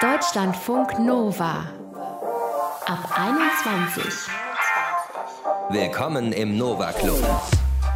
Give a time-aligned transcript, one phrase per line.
[0.00, 1.66] Deutschlandfunk Nova.
[2.86, 4.30] Ab 21.
[5.68, 7.22] Willkommen im Nova Club.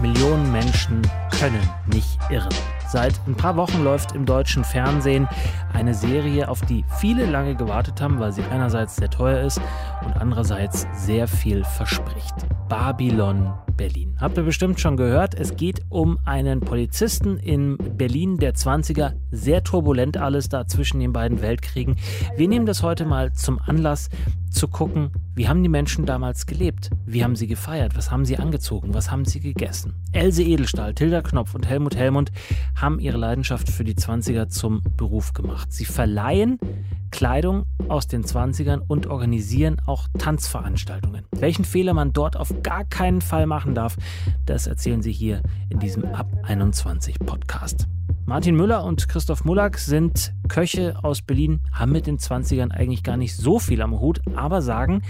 [0.01, 1.01] Millionen Menschen
[1.39, 2.53] können nicht irren.
[2.89, 5.27] Seit ein paar Wochen läuft im deutschen Fernsehen
[5.73, 9.63] eine Serie, auf die viele lange gewartet haben, weil sie einerseits sehr teuer ist
[10.05, 12.35] und andererseits sehr viel verspricht.
[12.69, 14.17] Babylon Berlin.
[14.21, 19.15] Habt ihr bestimmt schon gehört, es geht um einen Polizisten in Berlin der 20er.
[19.33, 21.97] Sehr turbulent alles da zwischen den beiden Weltkriegen.
[22.37, 24.09] Wir nehmen das heute mal zum Anlass
[24.53, 26.91] zu gucken, wie haben die Menschen damals gelebt?
[27.07, 27.97] Wie haben sie gefeiert?
[27.97, 28.95] Was haben sie angezogen?
[28.95, 29.95] Was haben sie gegessen?
[30.13, 32.31] Else Edelstahl, Tilda Knopf und Helmut Hellmund
[32.77, 35.73] haben ihre Leidenschaft für die 20er zum Beruf gemacht.
[35.73, 36.59] Sie verleihen
[37.11, 41.25] Kleidung aus den 20ern und organisieren auch Tanzveranstaltungen.
[41.31, 43.97] Welchen Fehler man dort auf gar keinen Fall machen darf,
[44.47, 47.87] das erzählen sie hier in diesem Ab 21 Podcast.
[48.25, 53.17] Martin Müller und Christoph Mullack sind Köche aus Berlin, haben mit den 20ern eigentlich gar
[53.17, 55.03] nicht so viel am Hut, aber sagen,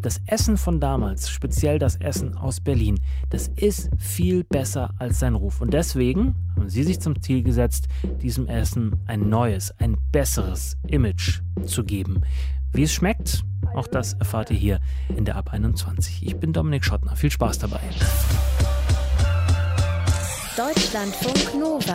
[0.00, 2.98] das Essen von damals, speziell das Essen aus Berlin,
[3.30, 5.60] das ist viel besser als sein Ruf.
[5.60, 7.88] Und deswegen haben sie sich zum Ziel gesetzt,
[8.20, 12.22] diesem Essen ein neues, ein besseres Image zu geben.
[12.72, 14.80] Wie es schmeckt, auch das erfahrt ihr hier
[15.16, 16.26] in der Ab 21.
[16.26, 17.16] Ich bin Dominik Schottner.
[17.16, 17.80] Viel Spaß dabei.
[20.56, 21.92] Deutschlandfunk Nova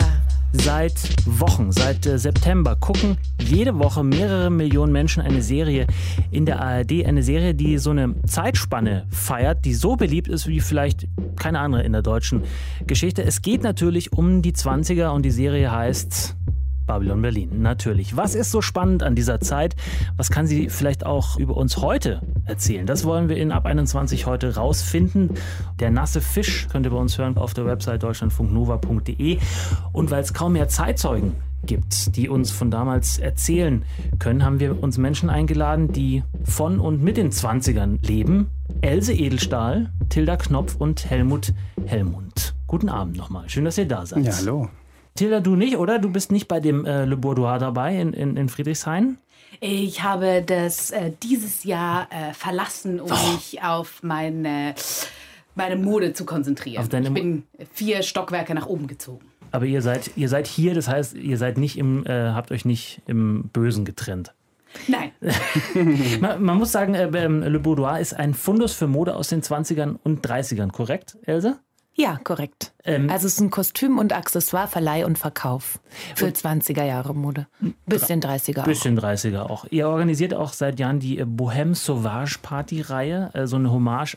[0.54, 0.94] seit
[1.26, 5.86] Wochen, seit äh, September gucken jede Woche mehrere Millionen Menschen eine Serie
[6.30, 10.60] in der ARD, eine Serie, die so eine Zeitspanne feiert, die so beliebt ist wie
[10.60, 12.44] vielleicht keine andere in der deutschen
[12.86, 13.22] Geschichte.
[13.24, 16.36] Es geht natürlich um die 20er und die Serie heißt
[16.86, 18.16] Babylon Berlin, natürlich.
[18.16, 19.76] Was ist so spannend an dieser Zeit?
[20.16, 22.86] Was kann sie vielleicht auch über uns heute erzählen?
[22.86, 25.30] Das wollen wir in Ab 21 heute rausfinden.
[25.80, 29.38] Der nasse Fisch könnt ihr bei uns hören auf der Website deutschlandfunknova.de.
[29.92, 31.32] Und weil es kaum mehr Zeitzeugen
[31.66, 33.84] gibt, die uns von damals erzählen
[34.18, 38.50] können, haben wir uns Menschen eingeladen, die von und mit den 20ern leben.
[38.80, 41.54] Else Edelstahl, Tilda Knopf und Helmut
[41.86, 42.54] Hellmund.
[42.66, 43.48] Guten Abend nochmal.
[43.48, 44.24] Schön, dass ihr da seid.
[44.24, 44.68] Ja, hallo.
[45.16, 46.00] Tilda, du nicht, oder?
[46.00, 49.18] Du bist nicht bei dem äh, Le Bourdois dabei in, in, in Friedrichshain?
[49.60, 53.32] Ich habe das äh, dieses Jahr äh, verlassen, um oh.
[53.32, 54.74] mich auf meine,
[55.54, 56.84] meine Mode zu konzentrieren.
[56.84, 59.24] ich bin vier Stockwerke nach oben gezogen.
[59.52, 62.64] Aber ihr seid, ihr seid hier, das heißt, ihr seid nicht im, äh, habt euch
[62.64, 64.34] nicht im Bösen getrennt.
[64.88, 65.12] Nein.
[66.20, 69.42] man, man, muss sagen, äh, ähm, Le Boudoir ist ein Fundus für Mode aus den
[69.42, 71.60] 20ern und 30ern, korrekt, Else?
[71.96, 72.72] Ja, korrekt.
[72.84, 75.78] Ähm, also es ist ein Kostüm- und Accessoire-Verleih und Verkauf
[76.16, 77.46] für 20er Jahre Mode.
[77.86, 78.64] Bisschen 30er auch.
[78.64, 79.64] Bisschen 30er auch.
[79.70, 84.16] Ihr organisiert auch seit Jahren die äh, Bohème Sauvage Party-Reihe, äh, so eine Hommage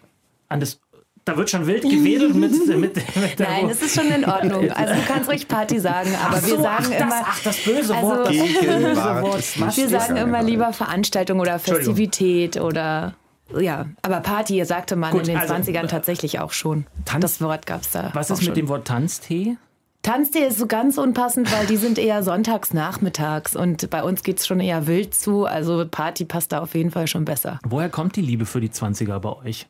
[0.49, 0.79] an das
[1.25, 4.71] da wird schon wild gewedelt mit, mit, mit der Nein, es ist schon in Ordnung.
[4.77, 7.09] Also du kannst ruhig Party sagen, aber so, wir sagen ach, immer.
[7.09, 8.27] Das, ach, das böse Wort.
[8.27, 9.77] Also, das böse Wort.
[9.77, 13.15] Wir sagen immer lieber Veranstaltung oder Festivität oder
[13.57, 16.85] ja, aber Party sagte man Gut, in den also, 20ern tatsächlich auch schon.
[17.05, 18.11] Tanz, das Wort gab es da.
[18.13, 18.49] Was ist schon.
[18.49, 19.57] mit dem Wort Tanztee?
[20.03, 24.39] Tanztee ist so ganz unpassend, weil die sind eher sonntags nachmittags und bei uns geht
[24.39, 25.45] es schon eher wild zu.
[25.45, 27.59] Also Party passt da auf jeden Fall schon besser.
[27.67, 29.67] Woher kommt die Liebe für die 20er bei euch?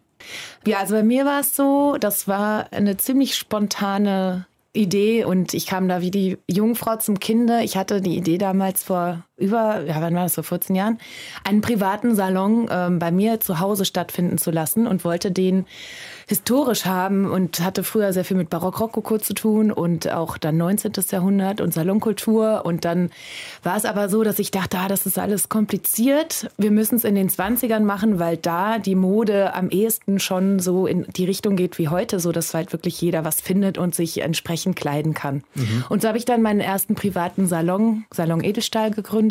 [0.65, 5.65] Ja, also bei mir war es so, das war eine ziemlich spontane Idee und ich
[5.65, 7.61] kam da wie die Jungfrau zum Kinde.
[7.63, 10.97] Ich hatte die Idee damals vor über, ja, wann war das, vor 14 Jahren,
[11.43, 15.65] einen privaten Salon ähm, bei mir zu Hause stattfinden zu lassen und wollte den
[16.27, 20.91] historisch haben und hatte früher sehr viel mit Barock-Rokoko zu tun und auch dann 19.
[21.09, 22.65] Jahrhundert und Salonkultur.
[22.65, 23.11] Und dann
[23.63, 26.49] war es aber so, dass ich dachte, ah, das ist alles kompliziert.
[26.57, 30.85] Wir müssen es in den 20ern machen, weil da die Mode am ehesten schon so
[30.85, 34.21] in die Richtung geht wie heute, so dass halt wirklich jeder was findet und sich
[34.21, 35.43] entsprechend kleiden kann.
[35.55, 35.85] Mhm.
[35.87, 39.26] Und so habe ich dann meinen ersten privaten Salon, Salon Edelstahl, gegründet.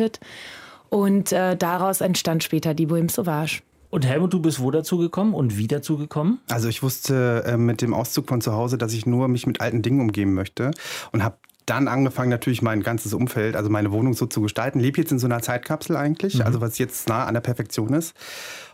[0.88, 3.62] Und äh, daraus entstand später die Bohème Sauvage.
[3.90, 6.40] Und Helmut, du bist wo dazu gekommen und wie dazu gekommen?
[6.48, 9.60] Also ich wusste äh, mit dem Auszug von zu Hause, dass ich nur mich mit
[9.60, 10.72] alten Dingen umgeben möchte
[11.12, 11.36] und habe
[11.66, 14.78] dann angefangen, natürlich mein ganzes Umfeld, also meine Wohnung so zu gestalten.
[14.78, 16.42] Lebe jetzt in so einer Zeitkapsel eigentlich, mhm.
[16.42, 18.15] also was jetzt nah an der Perfektion ist.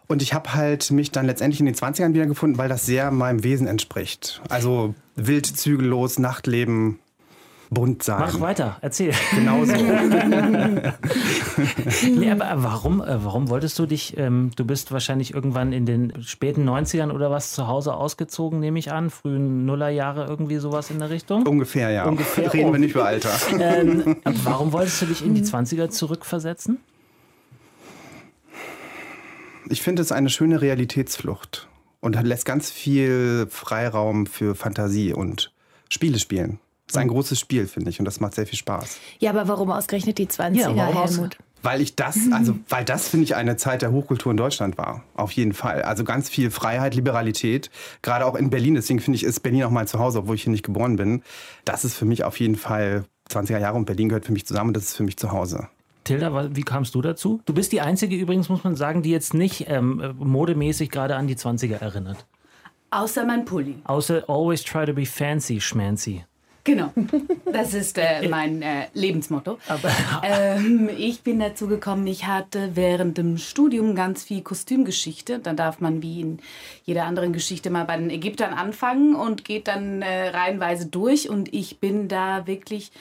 [0.08, 3.10] Und ich habe halt mich dann letztendlich in den 20ern wieder gefunden, weil das sehr
[3.10, 4.42] meinem Wesen entspricht.
[4.48, 6.98] Also wild, zügellos, Nachtleben,
[7.72, 8.20] bunt sein.
[8.20, 9.12] Mach weiter, erzähl.
[9.34, 9.72] Genauso.
[12.06, 16.12] nee, aber warum, äh, warum wolltest du dich, ähm, du bist wahrscheinlich irgendwann in den
[16.22, 20.98] späten 90ern oder was zu Hause ausgezogen, nehme ich an, frühen Nullerjahre irgendwie sowas in
[20.98, 21.46] der Richtung?
[21.46, 22.04] Ungefähr, ja.
[22.04, 22.52] Ungefähr.
[22.52, 22.72] Reden oh.
[22.72, 23.30] wir nicht über Alter.
[23.62, 26.78] Ähm, warum wolltest du dich in die 20er zurückversetzen?
[29.68, 31.68] Ich finde es eine schöne Realitätsflucht
[32.00, 35.52] und lässt ganz viel Freiraum für Fantasie und
[35.88, 36.58] Spiele spielen
[36.92, 38.98] ist ein großes Spiel, finde ich, und das macht sehr viel Spaß.
[39.18, 41.36] Ja, aber warum ausgerechnet die 20er, ja, Helmut?
[41.62, 45.04] Weil ich das, also weil das finde ich eine Zeit der Hochkultur in Deutschland war.
[45.14, 45.82] Auf jeden Fall.
[45.82, 47.70] Also ganz viel Freiheit, Liberalität.
[48.02, 48.74] Gerade auch in Berlin.
[48.74, 51.22] Deswegen finde ich, ist Berlin auch mein Zuhause, obwohl ich hier nicht geboren bin.
[51.64, 54.70] Das ist für mich auf jeden Fall 20er Jahre und Berlin gehört für mich zusammen
[54.70, 55.68] und das ist für mich zu Hause.
[56.04, 57.40] Tilda, wie kamst du dazu?
[57.44, 61.28] Du bist die Einzige übrigens, muss man sagen, die jetzt nicht ähm, modemäßig gerade an
[61.28, 62.26] die 20er erinnert.
[62.90, 63.76] Außer mein Pulli.
[63.84, 66.24] Außer always try to be fancy, schmancy.
[66.64, 66.92] Genau,
[67.52, 69.58] das ist äh, mein äh, Lebensmotto.
[70.22, 75.40] Ähm, ich bin dazu gekommen, ich hatte während dem Studium ganz viel Kostümgeschichte.
[75.40, 76.38] Dann darf man wie in
[76.84, 81.28] jeder anderen Geschichte mal bei den Ägyptern anfangen und geht dann äh, reihenweise durch.
[81.28, 82.92] Und ich bin da wirklich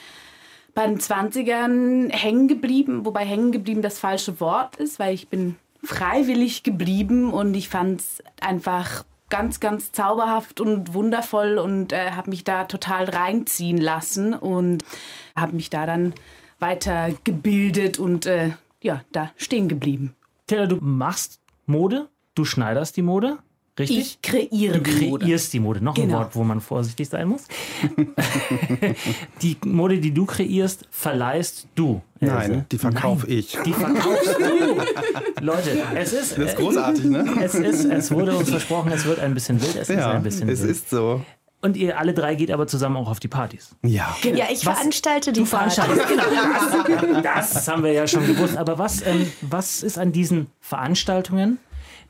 [0.74, 5.56] bei den 20ern hängen geblieben, wobei hängen geblieben das falsche Wort ist, weil ich bin
[5.84, 12.28] freiwillig geblieben und ich fand es einfach ganz, ganz zauberhaft und wundervoll und äh, habe
[12.28, 14.84] mich da total reinziehen lassen und
[15.34, 16.12] habe mich da dann
[16.58, 18.50] weitergebildet und äh,
[18.82, 20.14] ja, da stehen geblieben.
[20.46, 23.38] Taylor, du machst Mode, du schneiderst die Mode.
[23.78, 23.98] Richtig?
[23.98, 25.24] Ich kreiere du die Mode.
[25.24, 25.82] kreierst die Mode.
[25.82, 26.16] Noch genau.
[26.16, 27.44] ein Wort, wo man vorsichtig sein muss.
[29.42, 32.02] die Mode, die du kreierst, verleihst du.
[32.20, 32.34] Else.
[32.34, 33.56] Nein, die verkaufe ich.
[33.64, 35.42] Die verkaufst du.
[35.42, 36.38] Leute, es ist.
[36.38, 37.24] Das ist großartig, ne?
[37.40, 39.76] Es, ist, es wurde uns versprochen, es wird ein bisschen wild.
[39.76, 40.70] Es ja, ist ein bisschen es wild.
[40.70, 41.22] ist so.
[41.62, 43.74] Und ihr alle drei geht aber zusammen auch auf die Partys.
[43.84, 44.14] Ja.
[44.20, 44.36] Genau.
[44.36, 47.22] Ja, ich was, veranstalte die du veranstaltest, genau.
[47.22, 48.56] Das, das, haben wir ja schon gewusst.
[48.56, 51.58] Aber was, ähm, was ist an diesen Veranstaltungen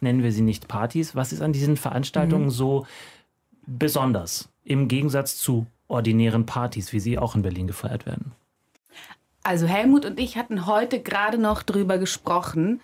[0.03, 1.15] nennen wir sie nicht Partys.
[1.15, 2.51] Was ist an diesen Veranstaltungen mhm.
[2.51, 2.87] so
[3.67, 8.33] besonders im Gegensatz zu ordinären Partys, wie sie auch in Berlin gefeiert werden?
[9.45, 12.81] Also Helmut und ich hatten heute gerade noch drüber gesprochen.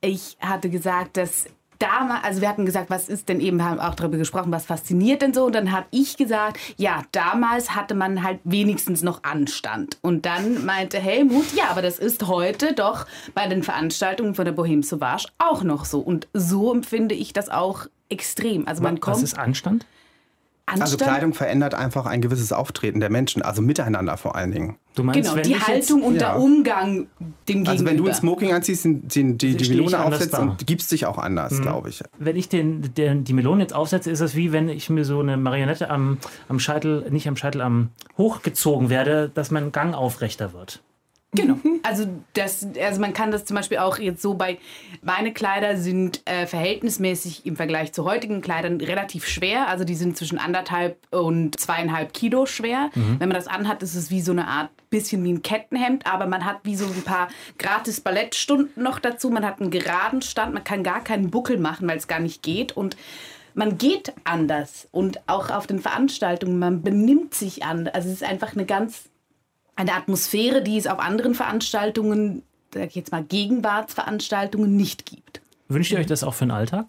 [0.00, 1.46] Ich hatte gesagt, dass
[1.80, 5.22] damals, also wir hatten gesagt, was ist denn eben, haben auch darüber gesprochen, was fasziniert
[5.22, 5.46] denn so?
[5.46, 9.98] Und dann habe ich gesagt, ja, damals hatte man halt wenigstens noch Anstand.
[10.02, 14.54] Und dann meinte Helmut, ja, aber das ist heute doch bei den Veranstaltungen von der
[14.54, 16.00] Bohème Sauvage auch noch so.
[16.00, 18.68] Und so empfinde ich das auch extrem.
[18.68, 19.16] Also man kommt.
[19.16, 19.86] Was ist Anstand?
[20.70, 20.82] Anstand?
[20.82, 24.76] Also Kleidung verändert einfach ein gewisses Auftreten der Menschen, also miteinander vor allen Dingen.
[24.94, 26.18] Du meinst, genau, die Haltung jetzt, und ja.
[26.18, 27.06] der Umgang
[27.48, 30.90] dem Also wenn du ein Smoking anziehst, die, die, die, die Melone aufsetzt und gibst
[30.92, 31.62] dich auch anders, mhm.
[31.62, 32.02] glaube ich.
[32.18, 35.20] Wenn ich den, den, die Melone jetzt aufsetze, ist das wie wenn ich mir so
[35.20, 36.18] eine Marionette am,
[36.48, 40.82] am Scheitel, nicht am Scheitel, am hochgezogen werde, dass mein Gang aufrechter wird.
[41.32, 41.58] Genau.
[41.82, 44.58] Also, das, also man kann das zum Beispiel auch jetzt so bei,
[45.02, 49.68] meine Kleider sind äh, verhältnismäßig im Vergleich zu heutigen Kleidern relativ schwer.
[49.68, 52.90] Also die sind zwischen anderthalb und zweieinhalb Kilo schwer.
[52.94, 53.20] Mhm.
[53.20, 56.26] Wenn man das anhat, ist es wie so eine Art bisschen wie ein Kettenhemd, aber
[56.26, 57.28] man hat wie so ein paar
[57.58, 59.30] gratis Ballettstunden noch dazu.
[59.30, 62.42] Man hat einen geraden Stand, man kann gar keinen Buckel machen, weil es gar nicht
[62.42, 62.76] geht.
[62.76, 62.96] Und
[63.54, 67.94] man geht anders und auch auf den Veranstaltungen, man benimmt sich anders.
[67.94, 69.09] Also es ist einfach eine ganz
[69.80, 72.42] eine Atmosphäre, die es auf anderen Veranstaltungen,
[72.72, 75.40] sag ich jetzt mal Gegenwartsveranstaltungen nicht gibt.
[75.68, 76.86] Wünscht ihr euch das auch für den Alltag?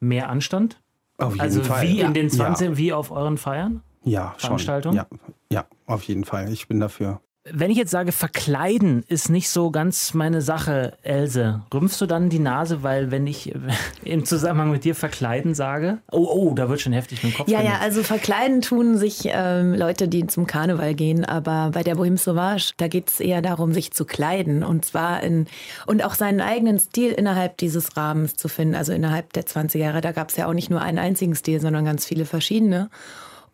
[0.00, 0.78] Mehr Anstand?
[1.18, 1.82] Auf jeden also Fall.
[1.82, 2.76] wie in den 20 ja.
[2.76, 3.82] wie auf euren Feiern?
[4.04, 4.98] Ja, Veranstaltungen?
[4.98, 5.18] Schon.
[5.50, 6.52] Ja, ja, auf jeden Fall.
[6.52, 7.20] Ich bin dafür.
[7.52, 12.28] Wenn ich jetzt sage, verkleiden ist nicht so ganz meine Sache, Else, rümpfst du dann
[12.28, 13.54] die Nase, weil wenn ich
[14.04, 17.48] im Zusammenhang mit dir verkleiden sage, oh, oh, da wird schon heftig mit dem Kopf.
[17.48, 21.96] Ja, ja, also verkleiden tun sich ähm, Leute, die zum Karneval gehen, aber bei der
[21.96, 25.46] Bohème Sauvage, da geht es eher darum, sich zu kleiden und zwar in,
[25.86, 30.00] und auch seinen eigenen Stil innerhalb dieses Rahmens zu finden, also innerhalb der 20er Jahre.
[30.00, 32.90] Da gab es ja auch nicht nur einen einzigen Stil, sondern ganz viele verschiedene.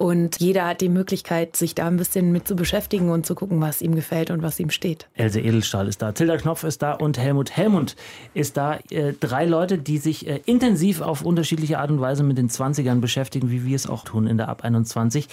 [0.03, 3.61] Und jeder hat die Möglichkeit, sich da ein bisschen mit zu beschäftigen und zu gucken,
[3.61, 5.07] was ihm gefällt und was ihm steht.
[5.15, 7.95] Else Edelstahl ist da, Tilda Knopf ist da und Helmut Helmut
[8.35, 8.81] ist da.
[8.91, 12.99] Äh, drei Leute, die sich äh, intensiv auf unterschiedliche Art und Weise mit den 20ern
[12.99, 15.29] beschäftigen, wie wir es auch tun in der Ab 21.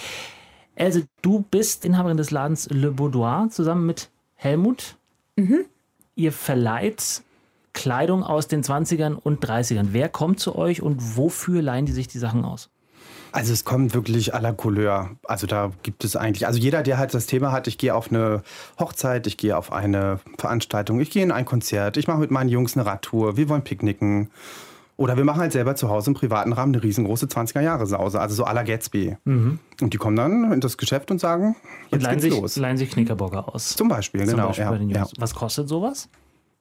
[0.76, 4.94] Else, du bist Inhaberin des Ladens Le Boudoir zusammen mit Helmut.
[5.34, 5.64] Mhm.
[6.14, 7.22] Ihr verleiht
[7.72, 9.88] Kleidung aus den 20ern und 30ern.
[9.90, 12.70] Wer kommt zu euch und wofür leihen die sich die Sachen aus?
[13.32, 15.10] Also es kommt wirklich à la Couleur.
[15.24, 18.10] Also da gibt es eigentlich, also jeder, der halt das Thema hat, ich gehe auf
[18.10, 18.42] eine
[18.78, 22.48] Hochzeit, ich gehe auf eine Veranstaltung, ich gehe in ein Konzert, ich mache mit meinen
[22.48, 24.30] Jungs eine Radtour, wir wollen picknicken.
[24.96, 28.44] Oder wir machen halt selber zu Hause im privaten Rahmen eine riesengroße 20er-Jahre-Sause, also so
[28.44, 29.16] à la Gatsby.
[29.24, 29.58] Mhm.
[29.80, 32.56] Und die kommen dann in das Geschäft und sagen, jetzt und leihen geht's sich, los.
[32.56, 33.70] leihen sich Knickerbocker aus.
[33.70, 34.48] Zum Beispiel, Zum genau.
[34.48, 35.06] Beispiel ja, ja.
[35.16, 36.10] Was kostet sowas?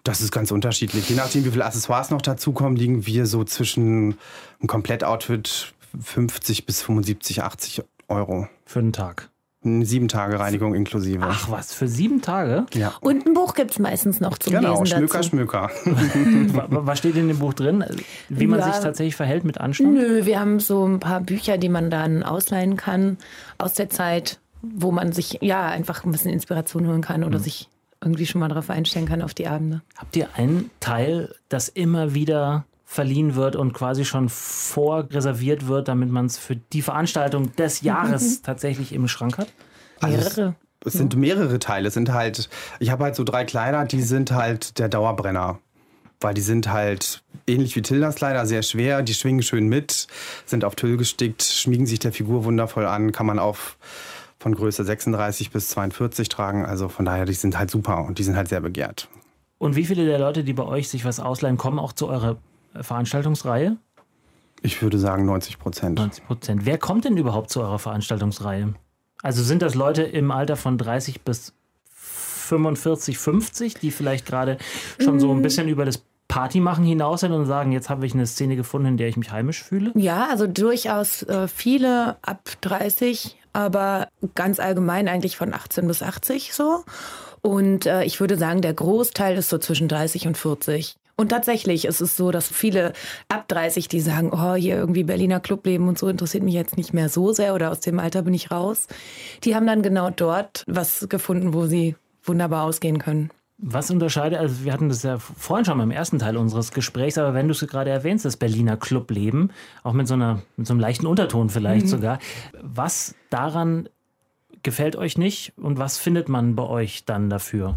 [0.03, 1.09] Das ist ganz unterschiedlich.
[1.09, 4.15] Je nachdem, wie viele Accessoires noch dazukommen, liegen wir so zwischen
[4.59, 8.47] einem Komplettoutfit 50 bis 75, 80 Euro.
[8.65, 9.29] Für einen Tag.
[9.61, 11.21] Sieben Tage Reinigung inklusive.
[11.21, 12.65] Ach was, für sieben Tage?
[12.73, 12.93] Ja.
[13.01, 15.29] Und ein Buch gibt es meistens noch zum genau, Lesen Schmöker, dazu.
[15.29, 15.69] Schmöker.
[16.69, 17.83] was steht in dem Buch drin?
[18.29, 19.95] Wie man ja, sich tatsächlich verhält mit Anstand?
[19.95, 23.17] Nö, wir haben so ein paar Bücher, die man dann ausleihen kann
[23.57, 27.43] aus der Zeit wo man sich ja einfach ein bisschen Inspiration holen kann oder mhm.
[27.43, 27.69] sich
[28.01, 29.81] irgendwie schon mal darauf einstellen kann auf die Abende.
[29.97, 36.09] Habt ihr einen Teil, das immer wieder verliehen wird und quasi schon vorreserviert wird, damit
[36.09, 39.53] man es für die Veranstaltung des Jahres tatsächlich im Schrank hat?
[40.01, 40.55] Mehrere.
[40.83, 41.89] Es sind mehrere Teile.
[41.89, 45.59] Es sind halt, ich habe halt so drei Kleider, die sind halt der Dauerbrenner.
[46.19, 50.07] Weil die sind halt ähnlich wie Tildas Kleider, sehr schwer, die schwingen schön mit,
[50.45, 53.77] sind auf Tüll gestickt, schmiegen sich der Figur wundervoll an, kann man auf
[54.39, 56.65] von Größe 36 bis 42 tragen.
[56.65, 59.09] Also von daher, die sind halt super und die sind halt sehr begehrt.
[59.59, 62.37] Und wie viele der Leute, die bei euch sich was ausleihen, kommen auch zu eurer
[62.73, 63.77] Veranstaltungsreihe?
[64.61, 65.99] Ich würde sagen 90 Prozent.
[65.99, 66.65] 90 Prozent.
[66.65, 68.73] Wer kommt denn überhaupt zu eurer Veranstaltungsreihe?
[69.21, 71.53] Also sind das Leute im Alter von 30 bis
[71.93, 74.57] 45, 50, die vielleicht gerade
[74.99, 75.41] schon so ein mm.
[75.41, 78.89] bisschen über das Party machen hinaus sind und sagen, jetzt habe ich eine Szene gefunden,
[78.89, 79.91] in der ich mich heimisch fühle?
[79.95, 86.53] Ja, also durchaus äh, viele ab 30, aber ganz allgemein eigentlich von 18 bis 80
[86.53, 86.83] so.
[87.41, 90.95] Und äh, ich würde sagen, der Großteil ist so zwischen 30 und 40.
[91.19, 92.93] Und tatsächlich ist es so, dass viele
[93.27, 96.93] ab 30, die sagen, oh, hier irgendwie Berliner Clubleben und so interessiert mich jetzt nicht
[96.93, 98.87] mehr so sehr oder aus dem Alter bin ich raus.
[99.43, 103.31] Die haben dann genau dort was gefunden, wo sie wunderbar ausgehen können.
[103.57, 107.17] Was unterscheidet, also wir hatten das ja vorhin schon mal im ersten Teil unseres Gesprächs,
[107.17, 109.51] aber wenn du es gerade erwähnst, das Berliner Clubleben,
[109.83, 111.89] auch mit so, einer, mit so einem leichten Unterton vielleicht mhm.
[111.89, 112.19] sogar,
[112.61, 113.89] was daran
[114.63, 117.75] gefällt euch nicht und was findet man bei euch dann dafür?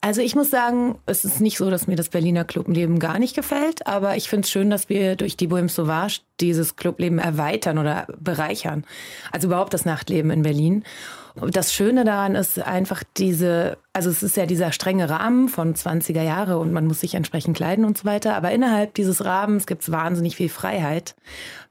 [0.00, 3.34] Also ich muss sagen, es ist nicht so, dass mir das Berliner Clubleben gar nicht
[3.34, 7.78] gefällt, aber ich finde es schön, dass wir durch die Bohème Sauvage dieses Clubleben erweitern
[7.78, 8.84] oder bereichern.
[9.32, 10.84] Also überhaupt das Nachtleben in Berlin.
[11.36, 16.22] Das Schöne daran ist einfach diese, also es ist ja dieser strenge Rahmen von 20er
[16.22, 19.82] Jahre und man muss sich entsprechend kleiden und so weiter, aber innerhalb dieses Rahmens gibt
[19.82, 21.16] es wahnsinnig viel Freiheit.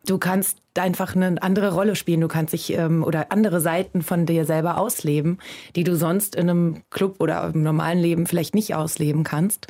[0.05, 4.25] Du kannst einfach eine andere Rolle spielen, du kannst dich ähm, oder andere Seiten von
[4.25, 5.39] dir selber ausleben,
[5.77, 9.67] die du sonst in einem Club oder im normalen Leben vielleicht nicht ausleben kannst.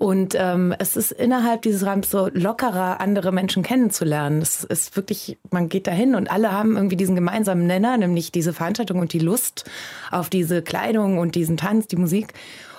[0.00, 4.40] Und ähm, es ist innerhalb dieses Rahmens so lockerer, andere Menschen kennenzulernen.
[4.40, 8.54] Es ist wirklich, man geht dahin und alle haben irgendwie diesen gemeinsamen Nenner, nämlich diese
[8.54, 9.70] Veranstaltung und die Lust
[10.10, 12.32] auf diese Kleidung und diesen Tanz, die Musik.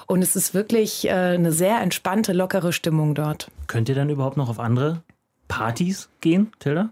[0.07, 3.51] Und es ist wirklich äh, eine sehr entspannte, lockere Stimmung dort.
[3.67, 5.03] Könnt ihr dann überhaupt noch auf andere
[5.47, 6.89] Partys gehen, Tilda?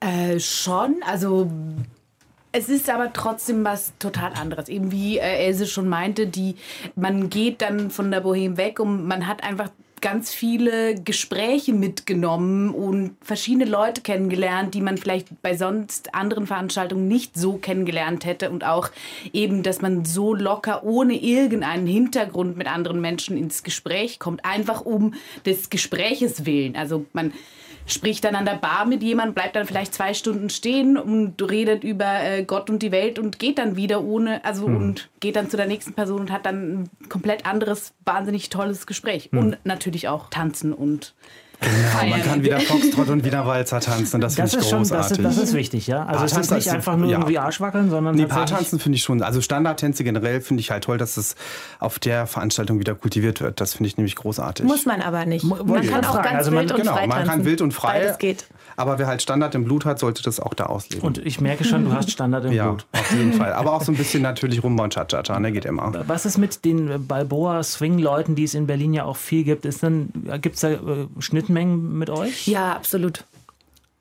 [0.00, 1.52] Äh, schon, also
[2.54, 4.68] es ist aber trotzdem was total anderes.
[4.68, 6.54] Eben wie äh, Else schon meinte, die,
[6.94, 9.70] man geht dann von der Bohème weg und man hat einfach
[10.00, 17.08] ganz viele Gespräche mitgenommen und verschiedene Leute kennengelernt, die man vielleicht bei sonst anderen Veranstaltungen
[17.08, 18.90] nicht so kennengelernt hätte und auch
[19.32, 24.82] eben, dass man so locker ohne irgendeinen Hintergrund mit anderen Menschen ins Gespräch kommt, einfach
[24.82, 26.76] um des Gespräches willen.
[26.76, 27.32] Also man
[27.86, 31.84] spricht dann an der Bar mit jemandem, bleibt dann vielleicht zwei Stunden stehen und redet
[31.84, 34.76] über äh, Gott und die Welt und geht dann wieder ohne, also hm.
[34.76, 38.86] und geht dann zu der nächsten Person und hat dann ein komplett anderes, wahnsinnig tolles
[38.86, 39.28] Gespräch.
[39.32, 39.38] Hm.
[39.38, 41.14] Und natürlich auch tanzen und
[41.60, 44.20] Genau, man kann wieder Foxtrot und wieder Walzer tanzen.
[44.20, 45.16] Das, das finde ich großartig.
[45.16, 46.04] Schon, das, das, ist wichtig, ja.
[46.04, 47.18] Also es ist nicht einfach nur ja.
[47.18, 48.14] irgendwie Arschwackeln, sondern.
[48.16, 49.22] Nee, Paartanzen finde ich schon.
[49.22, 51.36] Also Standardtänze generell finde ich halt toll, dass es
[51.78, 53.60] auf der Veranstaltung wieder kultiviert wird.
[53.60, 54.66] Das finde ich nämlich großartig.
[54.66, 55.44] Muss man aber nicht.
[55.44, 56.10] Man kann ja.
[56.10, 58.00] auch ganz also man, wild und genau, frei man kann wild und frei.
[58.00, 58.46] Beides geht.
[58.76, 61.06] Aber wer halt Standard im Blut hat, sollte das auch da ausleben.
[61.06, 62.86] Und ich merke schon, du hast Standard im ja, Blut.
[62.92, 63.52] auf jeden Fall.
[63.52, 65.92] Aber auch so ein bisschen natürlich Rumba und Cha-Cha-Cha, ne, geht immer.
[66.06, 69.62] Was ist mit den Balboa-Swing-Leuten, die es in Berlin ja auch viel gibt?
[69.62, 70.78] Gibt es da äh,
[71.18, 72.46] Schnittmengen mit euch?
[72.48, 73.24] Ja, absolut.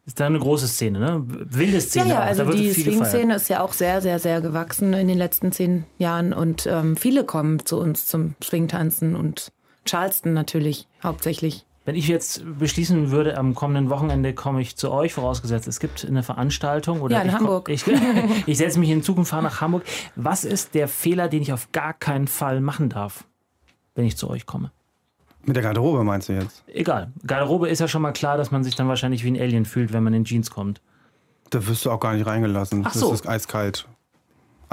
[0.05, 1.23] Ist da eine große Szene, ne?
[1.25, 2.09] Wilde Szene.
[2.09, 5.53] Ja, ja also die Swing-Szene ist ja auch sehr, sehr, sehr gewachsen in den letzten
[5.53, 9.51] zehn Jahren und ähm, viele kommen zu uns zum Swing-Tanzen und
[9.85, 11.65] Charleston natürlich hauptsächlich.
[11.85, 16.05] Wenn ich jetzt beschließen würde, am kommenden Wochenende komme ich zu euch, vorausgesetzt, es gibt
[16.05, 17.01] eine Veranstaltung.
[17.01, 17.65] Oder ja, in ich Hamburg.
[17.65, 17.85] Komm, ich,
[18.47, 19.83] ich setze mich in Zukunft, fahre nach Hamburg.
[20.15, 23.25] Was ist der Fehler, den ich auf gar keinen Fall machen darf,
[23.95, 24.71] wenn ich zu euch komme?
[25.45, 26.63] Mit der Garderobe meinst du jetzt?
[26.67, 27.11] Egal.
[27.27, 29.91] Garderobe ist ja schon mal klar, dass man sich dann wahrscheinlich wie ein Alien fühlt,
[29.91, 30.79] wenn man in Jeans kommt.
[31.49, 32.83] Da wirst du auch gar nicht reingelassen.
[32.85, 33.11] Ach so.
[33.11, 33.87] Das ist eiskalt.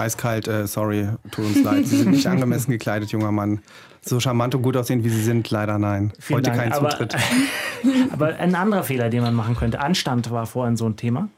[0.01, 1.87] Eiskalt, äh, sorry, tut uns leid.
[1.87, 3.61] Sie sind nicht angemessen gekleidet, junger Mann.
[4.03, 6.13] So charmant und gut aussehen, wie Sie sind, leider nein.
[6.19, 6.63] Vielen Heute Dank.
[6.63, 7.17] kein aber, Zutritt.
[8.13, 9.81] aber ein anderer Fehler, den man machen könnte.
[9.81, 11.29] Anstand war vorhin so ein Thema.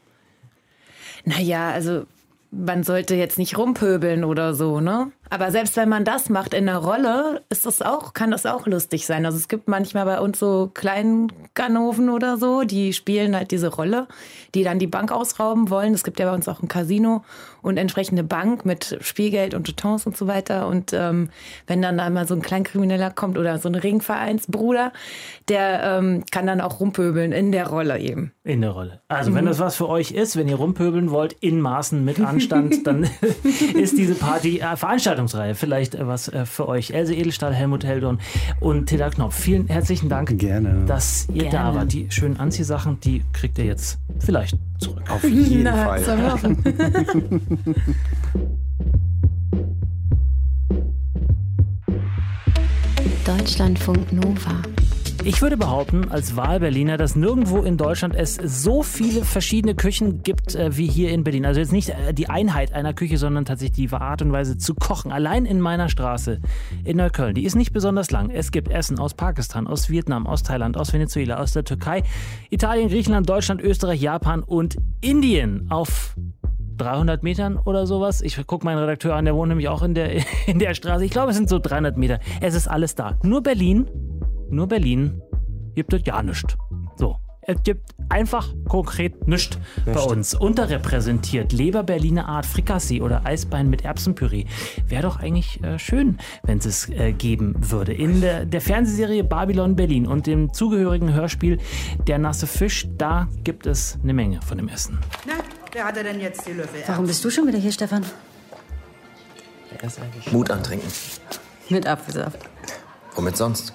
[1.25, 2.05] Naja, also
[2.51, 5.11] man sollte jetzt nicht rumpöbeln oder so, ne?
[5.29, 8.67] Aber selbst wenn man das macht in der Rolle, ist das auch, kann das auch
[8.67, 9.25] lustig sein.
[9.25, 13.73] Also es gibt manchmal bei uns so kleinen Ganoven oder so, die spielen halt diese
[13.73, 14.07] Rolle,
[14.53, 15.93] die dann die Bank ausrauben wollen.
[15.93, 17.23] Es gibt ja bei uns auch ein Casino
[17.63, 20.67] und entsprechende Bank mit Spielgeld und Jetons und so weiter.
[20.67, 21.29] Und ähm,
[21.65, 24.91] wenn dann einmal so ein Kleinkrimineller kommt oder so ein Ringvereinsbruder,
[25.47, 28.33] der ähm, kann dann auch rumpöbeln in der Rolle eben.
[28.43, 29.01] In der Rolle.
[29.07, 29.35] Also mhm.
[29.35, 33.03] wenn das was für euch ist, wenn ihr rumpöbeln wollt, in Maßen mit Anstand, dann
[33.73, 34.75] ist diese Party äh,
[35.13, 36.91] Veranstaltungsreihe vielleicht äh, was äh, für euch.
[36.91, 38.19] Else Edelstahl, Helmut Heldorn
[38.59, 39.35] und Tilda Knopf.
[39.35, 40.85] Vielen herzlichen Dank, Gerne.
[40.85, 41.71] dass ihr Gerne.
[41.73, 41.93] da wart.
[41.93, 45.03] Die schönen Anziehsachen, die kriegt ihr jetzt vielleicht zurück.
[45.09, 46.01] Auf jeden Na, Fall.
[53.25, 54.61] Deutschlandfunk Nova.
[55.25, 60.53] Ich würde behaupten, als Wahlberliner, dass nirgendwo in Deutschland es so viele verschiedene Küchen gibt
[60.53, 61.45] äh, wie hier in Berlin.
[61.45, 64.75] Also jetzt nicht äh, die Einheit einer Küche, sondern tatsächlich die Art und Weise zu
[64.75, 65.13] kochen.
[65.13, 66.41] Allein in meiner Straße
[66.83, 68.31] in Neukölln, die ist nicht besonders lang.
[68.31, 72.03] Es gibt Essen aus Pakistan, aus Vietnam, aus Thailand, aus Venezuela, aus der Türkei,
[72.49, 75.67] Italien, Griechenland, Deutschland, Österreich, Japan und Indien.
[75.69, 76.15] Auf
[76.77, 78.21] 300 Metern oder sowas.
[78.21, 80.11] Ich gucke meinen Redakteur an, der wohnt nämlich auch in der,
[80.47, 81.05] in der Straße.
[81.05, 82.19] Ich glaube, es sind so 300 Meter.
[82.41, 83.17] Es ist alles da.
[83.23, 83.87] Nur Berlin,
[84.49, 85.21] nur Berlin
[85.75, 86.55] gibt es ja nichts.
[86.97, 87.17] So.
[87.45, 90.33] Es gibt einfach konkret nichts bei uns.
[90.33, 94.45] Unterrepräsentiert Leber Berliner Art, Frikassee oder Eisbein mit Erbsenpüree.
[94.87, 97.93] Wäre doch eigentlich äh, schön, wenn es es äh, geben würde.
[97.93, 101.59] In der, der Fernsehserie Babylon Berlin und dem zugehörigen Hörspiel
[102.07, 104.99] Der nasse Fisch, da gibt es eine Menge von dem Essen.
[105.27, 105.33] Na,
[105.73, 106.81] wer hat er denn jetzt die Löffel?
[106.87, 108.05] Warum bist du schon wieder hier, Stefan?
[110.31, 110.87] Mut antrinken.
[111.69, 112.39] Mit Apfelsaft.
[113.15, 113.73] Womit sonst?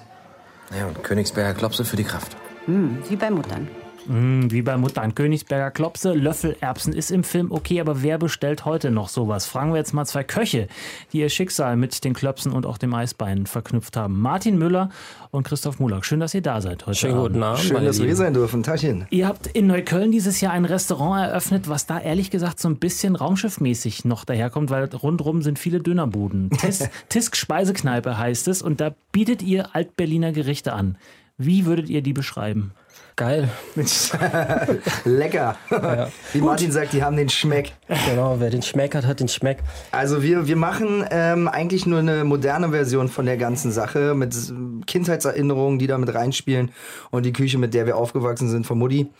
[0.71, 2.35] Naja, und Königsberger Klopse für die Kraft.
[2.65, 3.67] Hm, wie bei Muttern.
[4.09, 6.13] Mm, wie bei Mutter an Königsberger Klopse.
[6.13, 9.45] Löffelerbsen ist im Film okay, aber wer bestellt heute noch sowas?
[9.45, 10.67] Fragen wir jetzt mal zwei Köche,
[11.13, 14.19] die ihr Schicksal mit den Klöpsen und auch dem Eisbein verknüpft haben.
[14.19, 14.89] Martin Müller
[15.29, 16.05] und Christoph Mulak.
[16.05, 17.59] Schön, dass ihr da seid heute Schönen guten Abend.
[17.59, 18.63] Schön, dass wir hier sein dürfen.
[18.63, 19.05] Tagchen.
[19.11, 22.77] Ihr habt in Neukölln dieses Jahr ein Restaurant eröffnet, was da ehrlich gesagt so ein
[22.77, 26.49] bisschen raumschiffmäßig noch daherkommt, weil rundrum sind viele Dönerbuden.
[26.61, 30.97] Tis, Tisk Speisekneipe heißt es und da bietet ihr Altberliner Gerichte an.
[31.37, 32.73] Wie würdet ihr die beschreiben?
[33.19, 33.49] Geil.
[35.03, 35.57] Lecker.
[36.31, 37.73] Wie Martin sagt, die haben den Schmeck.
[38.07, 39.57] Genau, wer den Schmeck hat, hat den Schmeck.
[39.91, 44.33] Also wir, wir machen ähm, eigentlich nur eine moderne Version von der ganzen Sache mit
[44.87, 46.71] Kindheitserinnerungen, die da mit reinspielen
[47.11, 49.11] und die Küche, mit der wir aufgewachsen sind von Mutti.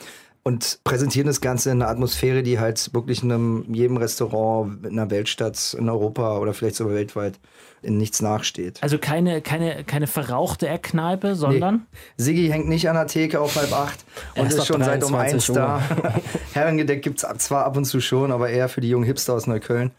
[0.43, 4.97] Und präsentieren das Ganze in einer Atmosphäre, die halt wirklich in einem, jedem Restaurant in
[4.97, 7.39] einer Weltstadt in Europa oder vielleicht sogar weltweit
[7.81, 8.81] in nichts nachsteht.
[8.81, 11.85] Also keine, keine, keine verrauchte Eckkneipe, sondern
[12.17, 14.03] Siggi hängt nicht an der Theke auf halb acht
[14.35, 15.81] und ist ab schon seit um 23 eins da.
[16.53, 19.47] Herrengedeck gibt es zwar ab und zu schon, aber eher für die jungen Hipster aus
[19.47, 19.91] Neukölln.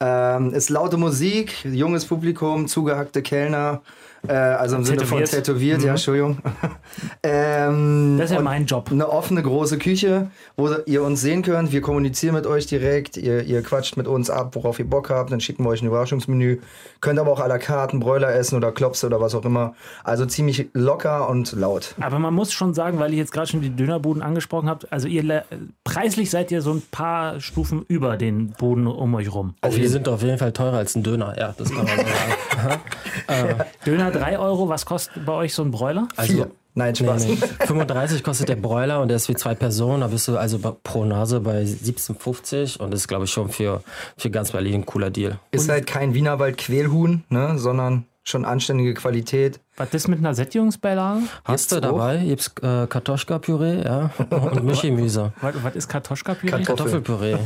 [0.00, 3.82] Ähm, ist laute Musik, junges Publikum, zugehackte Kellner,
[4.28, 5.44] äh, also im Sinne von Tätowiert.
[5.44, 6.38] tätowiert, ja, Entschuldigung.
[7.22, 8.88] ähm, das ist ja mein Job.
[8.90, 11.72] eine offene große Küche, wo ihr uns sehen könnt.
[11.72, 13.16] Wir kommunizieren mit euch direkt.
[13.16, 15.32] Ihr, ihr quatscht mit uns ab, worauf ihr Bock habt.
[15.32, 16.58] Dann schicken wir euch ein Überraschungsmenü.
[17.00, 19.74] Könnt aber auch à la carte einen Bräuler essen oder Klopse oder was auch immer.
[20.04, 21.94] Also ziemlich locker und laut.
[22.00, 25.08] Aber man muss schon sagen, weil ihr jetzt gerade schon die Dönerbuden angesprochen habt, also
[25.08, 25.44] ihr
[25.84, 29.54] preislich seid ihr so ein paar Stufen über den Boden um euch rum.
[29.60, 32.04] Also die sind auf jeden Fall teurer als ein Döner, ja, das kann man so
[32.56, 33.60] sagen.
[33.86, 36.08] Döner 3 Euro, was kostet bei euch so ein Broiler?
[36.18, 36.50] Vier.
[36.74, 37.26] Nein, Nee, Spaß.
[37.26, 37.36] nee.
[37.66, 40.02] 35 kostet der Broiler und der ist für zwei Personen.
[40.02, 43.82] Da bist du also pro Nase bei 17,50 und das ist, glaube ich, schon für,
[44.18, 45.38] für ganz Berlin ein cooler Deal.
[45.52, 49.60] Ist halt kein Wienerwald Quälhuhn, ne, sondern schon anständige Qualität.
[49.78, 51.20] Was ist mit einer Sättigungsbeilage?
[51.44, 52.18] Hast du dabei?
[52.18, 55.32] Gibt's äh, Kartoschka-Püree, ja, und Mischgemüse.
[55.40, 56.62] Was, was ist Kartoschka-Püree?
[56.62, 57.36] Kartoffelpüree.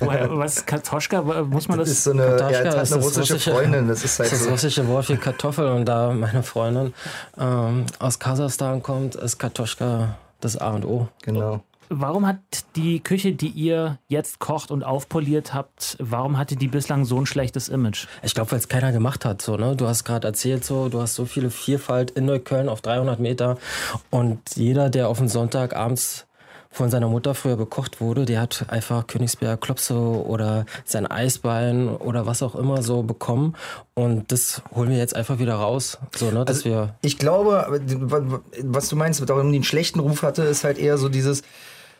[0.00, 1.22] Was, Kartoschka?
[1.22, 1.98] Muss man Das das?
[1.98, 3.88] ist so eine, Kartoschka ja, hat ist eine das russische russische- Freundin.
[3.88, 4.50] Das ist halt Das so.
[4.50, 6.92] russische Wort für Kartoffel und da meine Freundin
[7.38, 11.08] ähm, aus Kasachstan kommt, ist Kartoschka das A und O.
[11.22, 11.62] Genau.
[11.88, 12.38] Warum hat
[12.74, 17.26] die Küche, die ihr jetzt kocht und aufpoliert habt, warum hatte die bislang so ein
[17.26, 18.08] schlechtes Image?
[18.24, 19.40] Ich glaube, weil es keiner gemacht hat.
[19.40, 19.76] So, ne?
[19.76, 23.56] Du hast gerade erzählt, so, du hast so viele Vielfalt in Neukölln auf 300 Meter
[24.10, 26.25] und jeder, der auf den Sonntag abends
[26.76, 32.26] von seiner Mutter früher bekocht wurde, der hat einfach Königsberger Klopse oder sein Eisbein oder
[32.26, 33.54] was auch immer so bekommen.
[33.94, 35.98] Und das holen wir jetzt einfach wieder raus.
[36.14, 37.80] So, ne, dass wir Ich glaube,
[38.62, 41.42] was du meinst, warum die einen schlechten Ruf hatte, ist halt eher so dieses,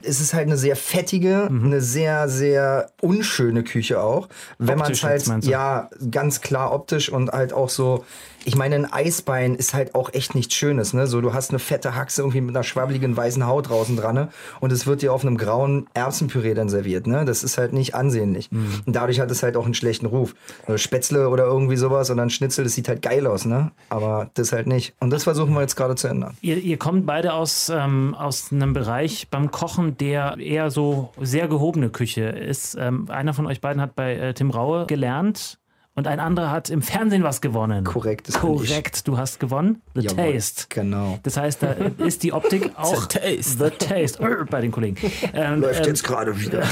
[0.03, 1.65] Es ist halt eine sehr fettige, Mhm.
[1.65, 4.29] eine sehr, sehr unschöne Küche auch.
[4.59, 8.05] Wenn man es halt, ja, ganz klar optisch und halt auch so,
[8.47, 11.09] ich meine, ein Eisbein ist halt auch echt nichts Schönes, ne?
[11.09, 14.29] So, du hast eine fette Haxe irgendwie mit einer schwabbeligen weißen Haut draußen dran, ne?
[14.61, 17.25] Und es wird dir auf einem grauen Erbsenpüree dann serviert, ne?
[17.25, 18.53] Das ist halt nicht ansehnlich.
[18.53, 18.83] Mhm.
[18.87, 20.37] Und dadurch hat es halt auch einen schlechten Ruf.
[20.65, 23.73] Also Spätzle oder irgendwie sowas oder ein Schnitzel, das sieht halt geil aus, ne?
[23.89, 24.95] Aber das halt nicht.
[25.01, 26.37] Und das versuchen wir jetzt gerade zu ändern.
[26.41, 31.49] Ihr, ihr kommt beide aus, ähm, aus einem Bereich beim Kochen, der eher so sehr
[31.49, 32.77] gehobene Küche ist.
[32.79, 35.59] Ähm, einer von euch beiden hat bei äh, Tim Raue gelernt
[35.97, 37.83] und ein anderer hat im Fernsehen was gewonnen.
[37.85, 38.33] Korrekt.
[38.35, 39.81] Korrekt, du hast gewonnen.
[39.95, 40.67] The Jawohl, Taste.
[40.69, 41.19] Genau.
[41.23, 41.73] Das heißt, da
[42.05, 43.65] ist die Optik auch The Taste.
[43.65, 44.97] The Taste bei den Kollegen.
[45.33, 46.63] Ähm, Läuft ähm, jetzt gerade wieder.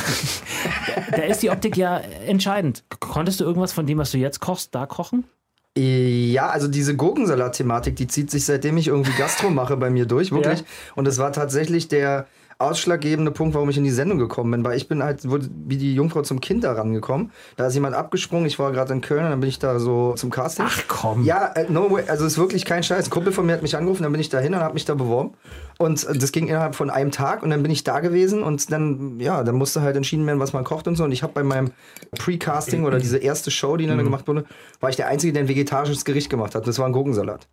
[1.11, 2.85] da ist die Optik ja entscheidend.
[3.01, 5.25] Konntest du irgendwas von dem, was du jetzt kochst, da kochen?
[5.77, 10.31] Ja, also diese Gurkensalat-Thematik, die zieht sich seitdem ich irgendwie Gastro mache bei mir durch,
[10.31, 10.61] wirklich.
[10.61, 10.67] Ja.
[10.95, 12.27] Und das war tatsächlich der
[12.65, 15.95] ausschlaggebende Punkt, warum ich in die Sendung gekommen bin, weil ich bin halt wie die
[15.95, 17.31] Jungfrau zum Kind da rangekommen.
[17.57, 20.15] Da ist jemand abgesprungen, ich war gerade in Köln und dann bin ich da so
[20.15, 20.67] zum Casting.
[20.69, 21.25] Ach komm.
[21.25, 23.07] Ja, äh, no way, also ist wirklich kein Scheiß.
[23.07, 24.85] Ein Kumpel von mir hat mich angerufen, dann bin ich da hin und habe mich
[24.85, 25.35] da beworben.
[25.79, 28.71] Und äh, das ging innerhalb von einem Tag und dann bin ich da gewesen und
[28.71, 31.05] dann, ja, dann musste halt entschieden werden, was man kocht und so.
[31.05, 31.73] Und ich habe bei meinem
[32.19, 34.45] Pre-Casting oder diese erste Show, die dann gemacht wurde,
[34.81, 36.67] war ich der Einzige, der ein vegetarisches Gericht gemacht hat.
[36.67, 37.49] Das war ein Gurkensalat.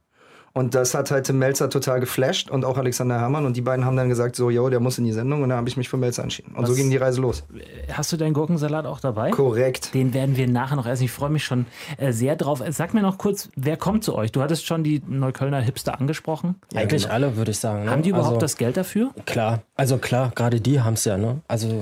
[0.54, 3.46] Und das hat halt Tim Melzer total geflasht und auch Alexander Herrmann.
[3.46, 5.44] Und die beiden haben dann gesagt, so, yo, der muss in die Sendung.
[5.44, 6.54] Und dann habe ich mich für Melzer entschieden.
[6.56, 7.44] Und so Was- ging die Reise los.
[7.92, 9.32] Hast du deinen Gurkensalat auch dabei?
[9.32, 9.94] Korrekt.
[9.94, 11.04] Den werden wir nachher noch essen.
[11.04, 11.66] Ich freue mich schon
[11.98, 12.62] äh, sehr drauf.
[12.70, 14.32] Sag mir noch kurz, wer kommt zu euch?
[14.32, 16.56] Du hattest schon die Neuköllner Hipster angesprochen.
[16.76, 17.86] Eigentlich alle, würde ich sagen.
[17.86, 17.92] Ne?
[17.92, 19.12] Haben die überhaupt also, das Geld dafür?
[19.26, 21.42] Klar, also klar, gerade die haben es ja, ne?
[21.48, 21.82] Also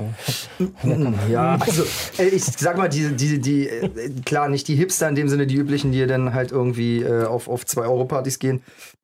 [1.32, 1.84] Ja, also
[2.18, 3.90] äh, ich sag mal, die, die, die, äh,
[4.26, 7.48] klar, nicht die Hipster in dem Sinne, die üblichen, die dann halt irgendwie äh, auf,
[7.48, 8.59] auf 2-Euro-Partys gehen.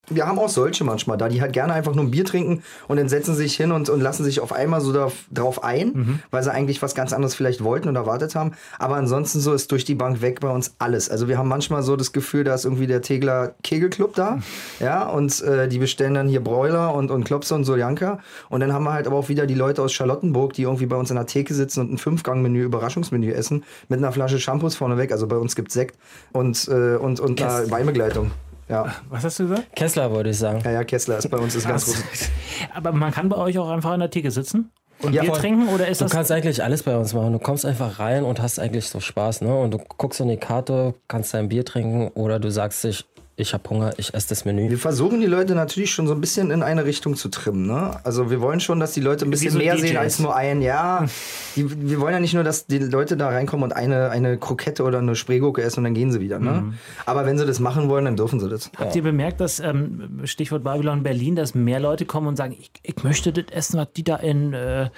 [0.07, 2.97] Wir haben auch solche manchmal da, die halt gerne einfach nur ein Bier trinken und
[2.97, 6.43] dann setzen sich hin und, und lassen sich auf einmal so da, drauf ein, weil
[6.43, 8.51] sie eigentlich was ganz anderes vielleicht wollten und erwartet haben.
[8.77, 11.09] Aber ansonsten so ist durch die Bank weg bei uns alles.
[11.09, 14.37] Also wir haben manchmal so das Gefühl, da ist irgendwie der Tegler Kegelclub da,
[14.79, 18.19] ja, und äh, die bestellen dann hier Broiler und, und Klopse und Soljanka.
[18.49, 20.97] Und dann haben wir halt aber auch wieder die Leute aus Charlottenburg, die irgendwie bei
[20.97, 25.11] uns in der Theke sitzen und ein Fünfgang-Menü, Überraschungsmenü essen, mit einer Flasche Shampoos vorneweg.
[25.11, 25.97] Also bei uns gibt's Sekt
[26.31, 28.29] und, äh, und, und einer Kess- Weinbegleitung.
[28.67, 28.93] Ja.
[29.09, 29.75] Was hast du gesagt?
[29.75, 30.61] Kessler würde ich sagen.
[30.65, 32.29] ja, ja, Kessler ist bei uns ist ganz groß.
[32.73, 35.39] Aber man kann bei euch auch einfach in der Theke sitzen und Ja, Bier voll.
[35.39, 37.33] trinken oder ist Du das kannst eigentlich alles bei uns machen.
[37.33, 39.55] Du kommst einfach rein und hast eigentlich so Spaß, ne?
[39.55, 43.05] Und du guckst in die Karte, kannst dein Bier trinken oder du sagst dich,
[43.37, 44.69] ich habe Hunger, ich esse das Menü.
[44.69, 47.67] Wir versuchen die Leute natürlich schon so ein bisschen in eine Richtung zu trimmen.
[47.67, 47.99] Ne?
[48.03, 49.87] Also wir wollen schon, dass die Leute ein bisschen so mehr DJs.
[49.87, 50.61] sehen als nur ein.
[50.61, 51.05] Ja,
[51.57, 54.83] die, wir wollen ja nicht nur, dass die Leute da reinkommen und eine, eine Krokette
[54.83, 56.39] oder eine Spreegurke essen und dann gehen sie wieder.
[56.39, 56.51] Ne?
[56.51, 56.73] Mhm.
[57.05, 58.71] Aber wenn sie das machen wollen, dann dürfen sie das.
[58.77, 62.71] Habt ihr bemerkt, dass, ähm, Stichwort Babylon Berlin, dass mehr Leute kommen und sagen, ich,
[62.83, 64.89] ich möchte das essen, was die da in äh,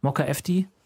[0.00, 0.81] Mokka Efti äh,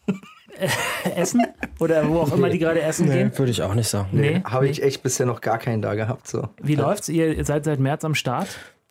[1.15, 1.45] essen?
[1.79, 3.37] Oder wo auch immer die gerade essen gehen?
[3.37, 4.09] Würde ich auch nicht sagen.
[4.11, 4.41] Nee.
[4.43, 6.27] Habe ich echt bisher noch gar keinen da gehabt.
[6.27, 6.49] So.
[6.61, 7.09] Wie läuft's?
[7.09, 8.47] Ihr seid seit März am Start?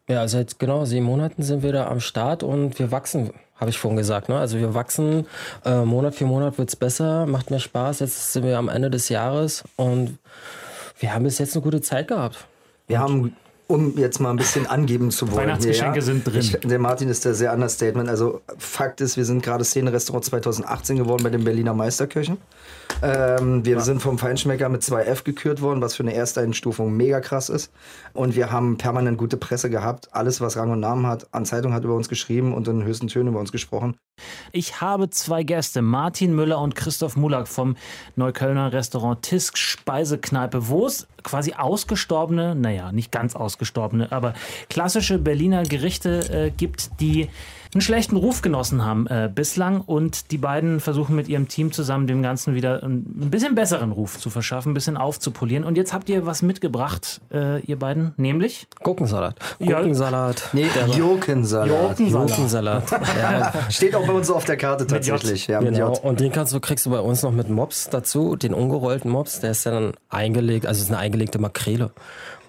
[0.08, 3.78] Ja, seit genau sieben Monaten sind wir da am Start und wir wachsen, habe ich
[3.78, 4.28] vorhin gesagt.
[4.28, 4.38] Ne?
[4.38, 5.26] Also wir wachsen,
[5.64, 8.00] äh, Monat für Monat wird's besser, macht mehr Spaß.
[8.00, 10.18] Jetzt sind wir am Ende des Jahres und
[11.00, 12.46] wir haben bis jetzt eine gute Zeit gehabt.
[12.86, 13.34] Wir haben,
[13.68, 15.48] um jetzt mal ein bisschen angeben zu wollen.
[15.48, 16.38] Weihnachtsgeschenke hier, sind drin.
[16.38, 18.08] Ich, der Martin ist der sehr Understatement.
[18.08, 22.38] Also Fakt ist, wir sind gerade Szene-Restaurant 2018 geworden bei den Berliner Meisterköchen.
[23.02, 27.20] Ähm, wir sind vom Feinschmecker mit 2F gekürt worden, was für eine erste Einstufung mega
[27.20, 27.72] krass ist.
[28.12, 30.14] Und wir haben permanent gute Presse gehabt.
[30.14, 33.08] Alles, was Rang und Namen hat, an Zeitung hat über uns geschrieben und in höchsten
[33.08, 33.96] Tönen über uns gesprochen.
[34.52, 37.76] Ich habe zwei Gäste, Martin Müller und Christoph Mulak vom
[38.14, 43.55] Neuköllner Restaurant Tisk Speisekneipe, wo es quasi ausgestorbene, naja, nicht ganz ausgestorbene,
[44.10, 44.34] aber
[44.68, 47.28] klassische Berliner Gerichte äh, gibt, die
[47.76, 52.06] einen schlechten Ruf genossen haben äh, bislang und die beiden versuchen mit ihrem Team zusammen
[52.06, 55.64] dem Ganzen wieder ein bisschen besseren Ruf zu verschaffen, ein bisschen aufzupolieren.
[55.64, 59.36] Und jetzt habt ihr was mitgebracht, äh, ihr beiden, nämlich Gurkensalat.
[59.58, 59.76] Ja.
[59.76, 60.48] Gurkensalat.
[60.54, 60.66] Nee,
[60.96, 61.96] Jokensalat.
[61.96, 62.26] Gurkensalat.
[62.28, 62.90] Gurkensalat.
[63.20, 65.46] ja, Steht auch bei uns auf der Karte tatsächlich.
[65.46, 66.04] Ja, mit Genau, J.
[66.04, 69.40] und den kannst du, kriegst du bei uns noch mit Mops dazu, den ungerollten Mops,
[69.40, 71.90] der ist ja dann eingelegt, also es ist eine eingelegte Makrele.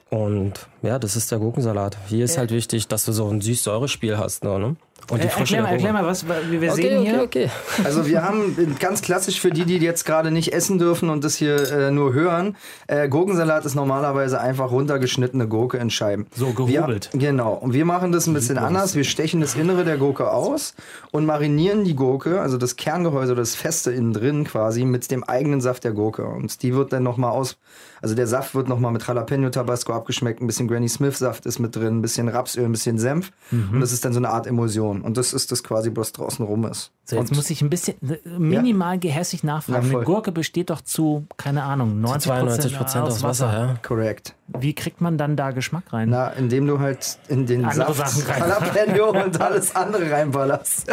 [0.10, 1.98] Und ja, das ist der Gurkensalat.
[2.08, 4.44] Hier ist halt wichtig, dass du so ein süß-säure-Spiel hast.
[4.44, 4.76] Ne?
[5.10, 7.22] Und die äh, frische erklär, mal, erklär mal, was wir wir Okay, sehen okay, hier.
[7.24, 7.50] okay.
[7.86, 11.36] Also wir haben ganz klassisch für die, die jetzt gerade nicht essen dürfen und das
[11.36, 12.58] hier äh, nur hören,
[12.88, 16.28] äh, Gurkensalat ist normalerweise einfach runtergeschnittene Gurke in Scheiben.
[16.36, 17.10] So gehobelt.
[17.14, 17.54] Wir, genau.
[17.54, 18.96] Und wir machen das ein bisschen anders.
[18.96, 20.74] Wir stechen das Innere der Gurke aus
[21.12, 25.24] und marinieren die Gurke, also das Kerngehäuse oder das Feste innen drin quasi, mit dem
[25.24, 26.26] eigenen Saft der Gurke.
[26.26, 27.58] Und die wird dann nochmal aus,
[28.02, 31.60] also der Saft wird nochmal mit Jalapeno Tabasco abgeschmeckt, ein bisschen Granny Smith Saft ist
[31.60, 33.32] mit drin, ein bisschen Rapsöl, ein bisschen Senf.
[33.52, 34.87] Und das ist dann so eine Art Emulsion.
[34.88, 35.02] Portion.
[35.02, 36.92] Und das ist das quasi, was draußen rum ist.
[37.06, 39.86] So, jetzt Und muss ich ein bisschen äh, minimal gehässig nachfragen.
[39.88, 40.02] Na, voll.
[40.02, 43.76] Eine Gurke besteht doch zu, keine Ahnung, 90 92 Prozent aus Wasser, ja.
[43.82, 44.36] Korrekt.
[44.48, 46.10] Wie kriegt man dann da Geschmack rein?
[46.10, 48.50] Na, indem du halt in den Andere Saft Sachen rein.
[48.50, 50.90] Jalapeno und alles andere reinballerst.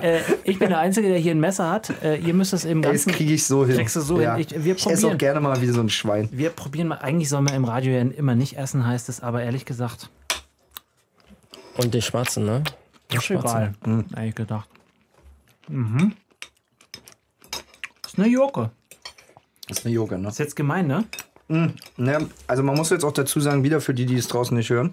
[0.00, 1.92] äh, ich bin der Einzige, der hier ein Messer hat.
[2.02, 3.12] Äh, ihr müsst das im Ey, das Ganzen.
[3.12, 3.76] kriege ich so hin.
[3.76, 4.34] Kriegst du so ja.
[4.36, 4.46] hin.
[4.48, 5.18] Ich, wir ich esse auch probieren.
[5.18, 6.28] gerne mal wie so ein Schwein.
[6.32, 6.98] Wir probieren mal.
[6.98, 10.10] Eigentlich soll man im Radio ja immer nicht essen, heißt es, aber ehrlich gesagt,
[11.76, 12.62] Und die Schwarzen, ne?
[13.14, 13.74] Egal.
[13.84, 14.04] Hm.
[14.16, 14.68] Ehrlich gedacht.
[15.68, 16.14] Mhm.
[18.06, 18.70] Ist eine Joke.
[19.68, 20.28] Das ist eine Yoga, ne?
[20.28, 21.04] Ist jetzt gemein, ne?
[21.48, 22.28] ne?
[22.46, 24.92] Also man muss jetzt auch dazu sagen, wieder für die, die es draußen nicht hören.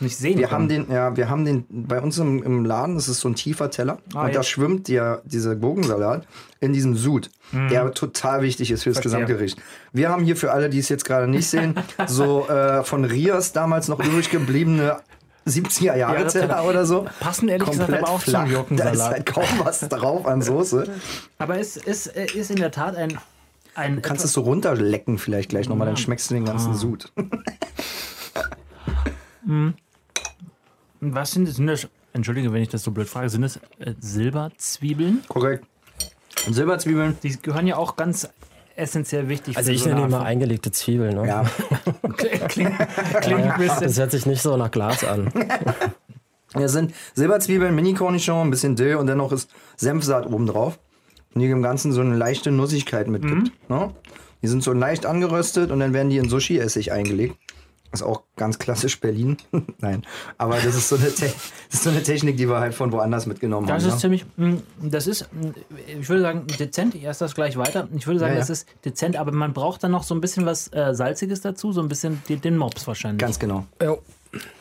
[0.00, 0.38] Nicht sehen.
[0.38, 0.62] Wir können.
[0.62, 3.34] haben den, ja, wir haben den, bei uns im, im Laden, das ist so ein
[3.34, 3.98] tiefer Teller.
[4.14, 4.34] Ah, und ja.
[4.34, 6.26] da schwimmt der, dieser Gurkensalat
[6.60, 9.02] in diesem Sud, der total wichtig ist fürs Mhm.
[9.02, 9.20] Verstehe.
[9.20, 9.62] Gesamtgericht.
[9.92, 11.74] Wir haben hier für alle, die es jetzt gerade nicht sehen,
[12.06, 15.00] so äh, von Rias damals noch übrig gebliebene
[15.46, 17.06] 70er Jahre Teller oder so.
[17.20, 18.40] Passen ehrlich gesagt Komplett aber auch zum flach.
[18.40, 19.12] Da ist Gurkensalat.
[19.12, 20.92] halt kaum was drauf an Soße.
[21.38, 23.18] Aber es ist, äh, ist in der Tat ein.
[23.74, 26.52] ein Du kannst es so runterlecken vielleicht gleich nochmal, dann schmeckst du den Ah.
[26.52, 27.12] ganzen Sud.
[31.00, 31.88] Was sind, sind das?
[32.12, 33.28] Entschuldige, wenn ich das so blöd frage.
[33.30, 35.22] Sind das äh, Silberzwiebeln?
[35.28, 35.64] Korrekt.
[36.48, 38.28] Silberzwiebeln, Die gehören ja auch ganz
[38.80, 39.56] essentiell wichtig.
[39.56, 41.26] Also für ich so nenne immer eingelegte Zwiebeln, ne?
[41.26, 41.44] ja.
[42.48, 42.74] Klingt,
[43.20, 43.82] klingt ein bisschen.
[43.82, 45.32] Das hört sich nicht so nach Glas an.
[46.52, 50.80] Das sind Silberzwiebeln, Mini-Cornichon, ein bisschen Dill und dann noch ist Senfsaat oben drauf.
[51.32, 53.52] Und die dem Ganzen so eine leichte Nussigkeit mitgibt.
[53.68, 53.94] Ne?
[54.42, 57.36] Die sind so leicht angeröstet und dann werden die in Sushi-Essig eingelegt.
[57.90, 59.36] Das ist auch ganz klassisch Berlin.
[59.80, 60.04] Nein,
[60.38, 62.92] aber das ist, so eine Te das ist so eine Technik, die wir halt von
[62.92, 63.88] woanders mitgenommen Das haben.
[63.88, 64.00] ist ne?
[64.00, 65.28] ziemlich, mh, das ist,
[65.98, 66.94] ich würde sagen, dezent.
[66.94, 67.88] Ich esse das gleich weiter.
[67.96, 68.40] Ich würde sagen, Ja, ja.
[68.40, 71.72] das ist dezent, aber man braucht dann noch so ein bisschen was äh, Salziges dazu,
[71.72, 73.18] so ein bisschen den, den Mops wahrscheinlich.
[73.18, 73.66] Ganz genau.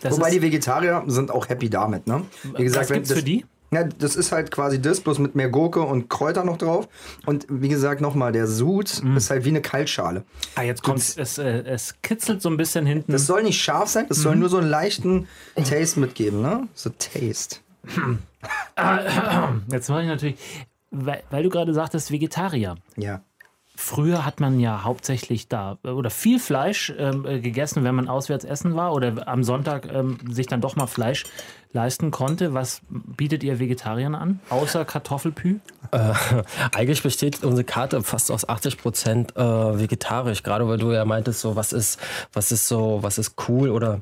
[0.01, 2.07] das Wobei ist, die Vegetarier sind auch happy damit.
[2.07, 2.23] Ne?
[2.55, 3.45] Wie gesagt, was wenn gibt's das, für die?
[3.71, 6.87] Ja, das ist halt quasi das, bloß mit mehr Gurke und Kräuter noch drauf.
[7.25, 9.17] Und wie gesagt, nochmal, der Sud Mhm.
[9.17, 10.23] ist halt wie eine Kaltschale.
[10.55, 13.11] Ah, jetzt kommt es, äh, es kitzelt so ein bisschen hinten.
[13.11, 14.23] Das soll nicht scharf sein, das Mhm.
[14.23, 16.67] soll nur so einen leichten Taste mitgeben, ne?
[16.73, 17.57] So Taste.
[19.71, 20.37] Jetzt mache ich natürlich,
[20.91, 22.75] weil, weil du gerade sagtest, Vegetarier.
[22.97, 23.21] Ja.
[23.75, 28.09] Früher hat man ja hauptsächlich da äh, oder viel Fleisch ähm, äh, gegessen, wenn man
[28.09, 31.23] auswärts essen war oder am Sonntag ähm, sich dann doch mal Fleisch
[31.71, 32.53] leisten konnte.
[32.53, 34.39] Was bietet ihr Vegetariern an?
[34.49, 35.59] Außer Kartoffelpü?
[35.91, 36.13] Äh,
[36.75, 41.41] eigentlich besteht unsere Karte fast aus 80 Prozent äh, vegetarisch, gerade weil du ja meintest,
[41.41, 41.99] so was ist,
[42.33, 44.01] was ist so, was ist cool oder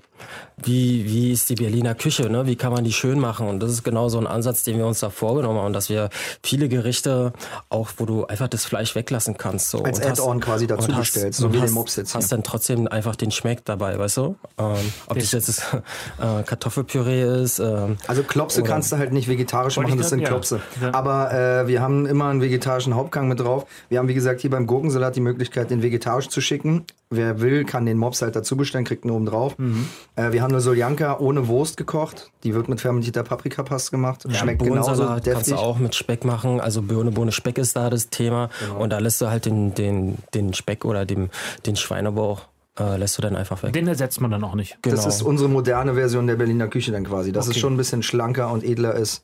[0.58, 2.48] wie, wie ist die Berliner Küche, ne?
[2.48, 3.48] Wie kann man die schön machen?
[3.48, 6.10] Und das ist genau so ein Ansatz, den wir uns da vorgenommen haben, dass wir
[6.42, 7.34] viele Gerichte
[7.70, 11.50] auch, wo du einfach das Fleisch weglassen kannst, so Als Add-on quasi dazu bestellst, so
[11.50, 14.36] wie den hast, Mops jetzt Hast dann trotzdem einfach den Schmeck dabei, weißt du?
[14.58, 14.76] Ähm,
[15.08, 17.57] ob das jetzt das, äh, Kartoffelpüree ist.
[17.60, 20.28] Ähm, Also Klopse Oder- kannst du halt nicht vegetarisch machen, das sind ja.
[20.28, 20.62] Klopse.
[20.82, 20.94] Ja.
[20.94, 23.66] Aber äh, wir haben immer einen vegetarischen Hauptgang mit drauf.
[23.90, 26.86] Wir haben, wie gesagt, hier beim Gurkensalat die Möglichkeit, den vegetarisch zu schicken.
[27.10, 29.58] Wer will, kann den Mops halt dazu bestellen, kriegt ihn oben drauf.
[29.58, 29.88] Mhm.
[30.16, 32.32] Äh, wir haben eine Soljanka ohne Wurst gekocht.
[32.44, 34.26] Die wird mit fermentierter Paprikapaste gemacht.
[34.30, 36.60] Schmeckt genauso kannst du auch mit Speck machen.
[36.60, 38.50] Also Birne, Bohne, Speck ist da das Thema.
[38.60, 38.82] Genau.
[38.84, 41.30] Und da lässt du halt den, den, den Speck oder dem,
[41.66, 42.42] den Schweinebauch
[42.80, 43.74] äh, lässt du dann einfach weg.
[43.74, 44.78] Den ersetzt man dann auch nicht.
[44.82, 44.96] genau.
[44.96, 47.32] Das ist unsere moderne Version der Berliner Küche dann quasi.
[47.32, 47.60] Dass es Okay.
[47.60, 49.24] schon ein bisschen schlanker und edler ist.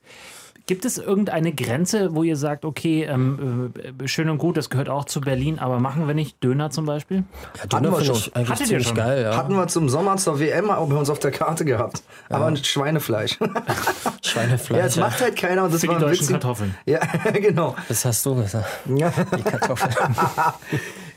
[0.65, 4.87] Gibt es irgendeine Grenze, wo ihr sagt, okay, ähm, äh, schön und gut, das gehört
[4.87, 7.17] auch zu Berlin, aber machen wir nicht Döner zum Beispiel?
[7.57, 8.15] ja, Hatten Döner wir finde schon.
[8.15, 8.95] ich eigentlich Hattet ihr ziemlich schon?
[8.95, 9.23] geil.
[9.23, 9.35] Ja.
[9.35, 12.01] Hatten wir zum Sommer zur WM auch bei uns auf der Karte gehabt.
[12.29, 13.37] Aber ein Schweinefleisch.
[14.23, 14.77] Schweinefleisch.
[14.79, 15.65] ja, das macht halt keiner.
[15.65, 16.75] Und das Für war die deutschen Kartoffeln.
[16.85, 16.99] Ja,
[17.33, 17.75] genau.
[17.89, 18.65] Das hast du gesagt.
[18.95, 19.11] Ja.
[19.37, 19.93] Die Kartoffeln.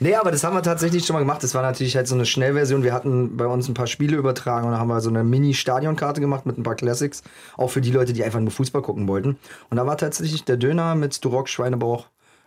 [0.01, 1.43] Nee, aber das haben wir tatsächlich schon mal gemacht.
[1.43, 2.83] Das war natürlich halt so eine Schnellversion.
[2.83, 6.21] Wir hatten bei uns ein paar Spiele übertragen und da haben wir so eine Mini-Stadionkarte
[6.21, 7.23] gemacht mit ein paar Classics.
[7.57, 9.37] Auch für die Leute, die einfach nur Fußball gucken wollten.
[9.71, 12.07] Und da war tatsächlich der Döner mit Duroc, Schweinebauch,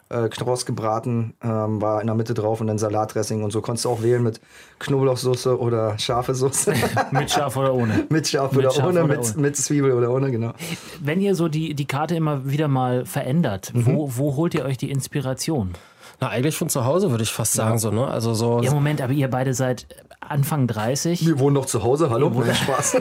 [0.10, 3.62] äh, Knoros gebraten, ähm, war in der Mitte drauf und dann Salatdressing und so.
[3.62, 4.42] Konntest du auch wählen mit
[4.80, 6.74] Knoblauchsoße oder scharfe Soße.
[7.12, 8.06] Mit Schaf oder ohne?
[8.10, 9.42] mit scharf Mit oder scharf ohne, oder mit, ohne.
[9.42, 10.54] mit Zwiebel oder ohne, genau.
[11.00, 13.86] Wenn ihr so die, die Karte immer wieder mal verändert, Mhm.
[13.86, 15.74] wo, wo holt ihr euch die Inspiration?
[16.20, 18.06] Na, eigentlich von zu Hause würde ich fast sagen, so, ne?
[18.08, 18.62] Also so.
[18.62, 19.88] Ja, Moment, aber ihr beide seid
[20.22, 21.26] Anfang 30.
[21.26, 22.30] Wir wohnen doch zu Hause, hallo?
[22.30, 22.98] Nein, Spaß.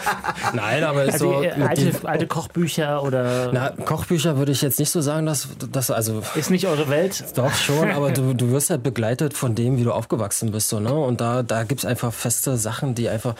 [0.54, 1.40] Nein, aber ist Also so.
[1.40, 5.90] mit alte, alte Kochbücher oder na, Kochbücher würde ich jetzt nicht so sagen, dass, dass
[5.90, 7.24] also ist nicht eure Welt?
[7.36, 10.70] Doch schon, aber du, du wirst halt begleitet von dem, wie du aufgewachsen bist.
[10.70, 10.94] So, ne?
[10.94, 13.34] Und da, da gibt's einfach feste Sachen, die einfach,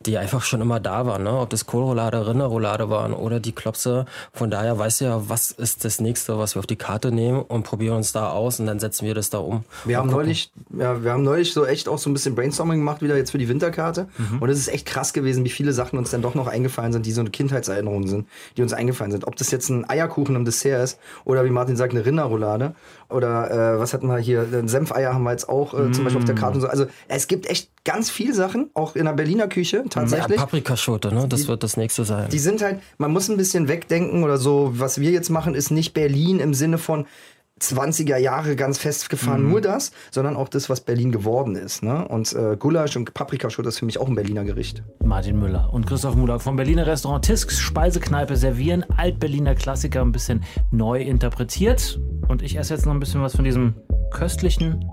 [0.00, 1.24] die einfach schon immer da waren.
[1.24, 1.38] Ne?
[1.38, 4.06] Ob das Kohlroulade, Rinderroulade waren oder die Klopse.
[4.32, 7.42] Von daher weißt du ja, was ist das nächste, was wir auf die Karte nehmen
[7.42, 9.64] und probieren uns da aus und dann setzen wir das da um.
[9.84, 10.22] Wir haben gucken.
[10.24, 13.30] neulich, ja, wir haben neulich so echt auch so ein bisschen Brainstorming gemacht, wieder jetzt
[13.30, 14.08] für die Winterkarte.
[14.18, 14.38] Mhm.
[14.40, 17.06] Und es ist echt krass gewesen, wie viele Sachen uns dann doch noch eingefallen sind,
[17.06, 19.26] die so eine Kindheitserinnerung sind, die uns eingefallen sind.
[19.26, 22.74] Ob das jetzt ein Eierkuchen im Dessert ist oder wie Martin sagt, eine Rinderroulade.
[23.08, 24.46] Oder äh, was hatten wir hier?
[24.52, 26.68] Ein Senfeier haben wir jetzt auch äh, zum Beispiel auf der Karte und so.
[26.68, 30.36] Also es gibt echt ganz viele Sachen, auch in der Berliner Küche tatsächlich.
[30.36, 31.26] Ja, Paprikaschote, ne?
[31.28, 32.28] Das die, wird das nächste sein.
[32.30, 34.72] Die sind halt, man muss ein bisschen wegdenken oder so.
[34.74, 37.06] Was wir jetzt machen, ist nicht Berlin im Sinne von,
[37.60, 39.50] 20er Jahre ganz festgefahren, mhm.
[39.50, 41.82] nur das, sondern auch das, was Berlin geworden ist.
[41.82, 42.06] Ne?
[42.06, 44.82] Und äh, Gulasch und Paprikaschote ist für mich auch ein Berliner Gericht.
[45.02, 50.44] Martin Müller und Christoph Mulak vom Berliner Restaurant Tisks Speisekneipe servieren Alt-Berliner Klassiker ein bisschen
[50.70, 51.98] neu interpretiert.
[52.28, 53.74] Und ich esse jetzt noch ein bisschen was von diesem
[54.10, 54.84] köstlichen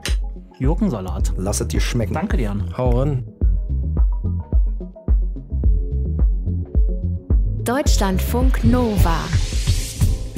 [0.57, 1.33] Gurkensalat.
[1.37, 2.13] Lass es dir schmecken.
[2.13, 2.55] Danke dir.
[2.77, 3.27] Hau rein.
[7.63, 9.19] Deutschlandfunk Nova.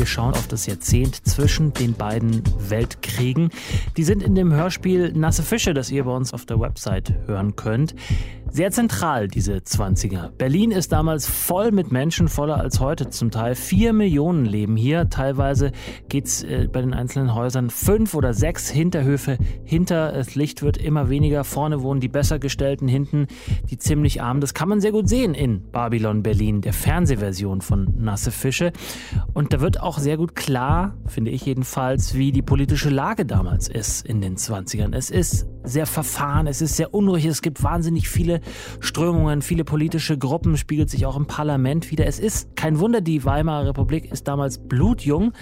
[0.05, 3.49] Wir schauen auf das Jahrzehnt zwischen den beiden Weltkriegen.
[3.97, 7.55] Die sind in dem Hörspiel Nasse Fische, das ihr bei uns auf der Website hören
[7.55, 7.95] könnt.
[8.55, 10.29] Sehr zentral, diese 20er.
[10.29, 13.53] Berlin ist damals voll mit Menschen, voller als heute zum Teil.
[13.53, 15.09] Vier Millionen leben hier.
[15.09, 15.73] Teilweise
[16.07, 20.13] geht es äh, bei den einzelnen Häusern fünf oder sechs Hinterhöfe hinter.
[20.13, 21.43] Das Licht wird immer weniger.
[21.43, 23.27] Vorne wohnen die besser gestellten, hinten
[23.69, 24.39] die ziemlich armen.
[24.39, 28.71] Das kann man sehr gut sehen in Babylon Berlin, der Fernsehversion von Nasse Fische.
[29.33, 33.67] Und da wird auch sehr gut klar, finde ich jedenfalls, wie die politische Lage damals
[33.67, 34.95] ist in den 20ern.
[34.95, 38.39] Es ist sehr verfahren, es ist sehr unruhig, es gibt wahnsinnig viele
[38.79, 42.08] Strömungen, viele politische Gruppen, spiegelt sich auch im Parlament wieder.
[42.08, 45.34] Es ist kein Wunder, die Weimarer Republik ist damals blutjung,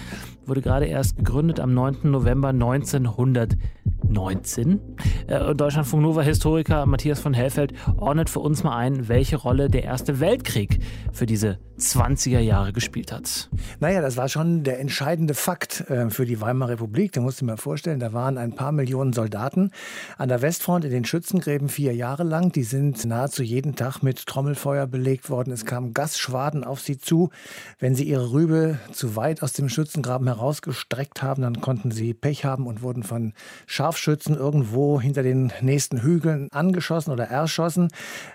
[0.46, 2.10] wurde gerade erst gegründet am 9.
[2.10, 4.80] November 1919.
[5.26, 9.84] Äh, Deutschlandfunk Nova Historiker Matthias von Hellfeld ordnet für uns mal ein, welche Rolle der
[9.84, 10.80] Erste Weltkrieg
[11.12, 13.50] für diese 20er Jahre gespielt hat.
[13.80, 17.12] Naja, das war schon der entscheidende Fakt äh, für die Weimarer Republik.
[17.12, 19.70] Da musst du mir vorstellen, da waren ein paar Millionen Soldaten
[20.16, 22.52] an der Westfront in den Schützengräben vier Jahre lang.
[22.52, 25.52] Die sind nahezu jeden Tag mit Trommelfeuer belegt worden.
[25.52, 27.30] Es kamen Gasschwaden auf sie zu.
[27.78, 32.44] Wenn sie ihre Rübe zu weit aus dem Schützengraben herausgestreckt haben, dann konnten sie Pech
[32.44, 33.32] haben und wurden von
[33.66, 37.88] Scharfschützen irgendwo hinter den nächsten Hügeln angeschossen oder erschossen.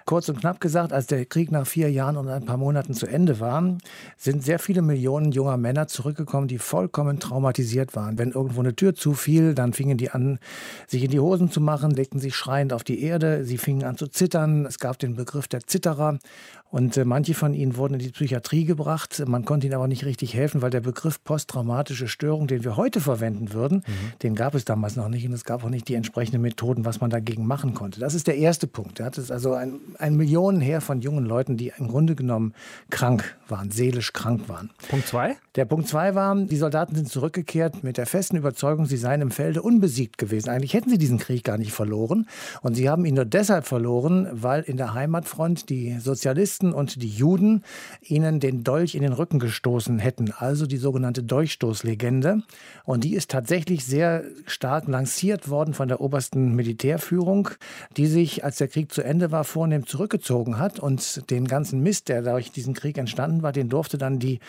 [0.06, 3.06] Kurz und knapp gesagt, als der Krieg nach vier Jahren und ein paar Monaten zu
[3.06, 3.78] Ende war,
[4.18, 8.18] sind sehr viele Millionen junger Männer zurückgekommen, die vollkommen traumatisiert waren.
[8.18, 10.40] Wenn irgendwo eine Tür zufiel, dann fingen die an,
[10.88, 13.98] sich in die Hosen zu machen, legten sich schreiend auf die Erde, sie fingen an
[13.98, 14.39] zu zittern.
[14.68, 16.20] Es gab den Begriff der Zitterer.
[16.72, 19.24] Und äh, manche von ihnen wurden in die Psychiatrie gebracht.
[19.26, 23.02] Man konnte ihnen aber nicht richtig helfen, weil der Begriff posttraumatische Störung, den wir heute
[23.02, 24.20] verwenden würden, mhm.
[24.22, 25.26] den gab es damals noch nicht.
[25.26, 28.00] Und es gab auch nicht die entsprechenden Methoden, was man dagegen machen konnte.
[28.00, 29.00] Das ist der erste Punkt.
[29.00, 32.54] Das ist also ein, ein Millionenheer von jungen Leuten, die im Grunde genommen
[32.92, 34.70] krank waren, seelisch krank waren.
[34.90, 35.38] Punkt zwei?
[35.56, 39.32] Der Punkt zwei war, die Soldaten sind zurückgekehrt mit der festen Überzeugung, sie seien im
[39.32, 40.50] Felde unbesiegt gewesen.
[40.50, 42.28] Eigentlich hätten sie diesen Krieg gar nicht verloren.
[42.62, 47.02] Und sie haben ihn nur deshalb verloren, weil in der Heimatfront die Sozialisten Christen und
[47.02, 47.64] die Juden
[48.02, 52.44] ihnen den Dolch in den Rücken gestoßen hätten, also die sogenannte Dolchstoßlegende.
[52.84, 57.50] Und die ist tatsächlich sehr stark lanciert worden von der obersten Militärführung,
[57.96, 62.10] die sich, als der Krieg zu Ende war, vornehm zurückgezogen hat und den ganzen Mist,
[62.10, 64.40] der durch diesen Krieg entstanden war, den durfte dann die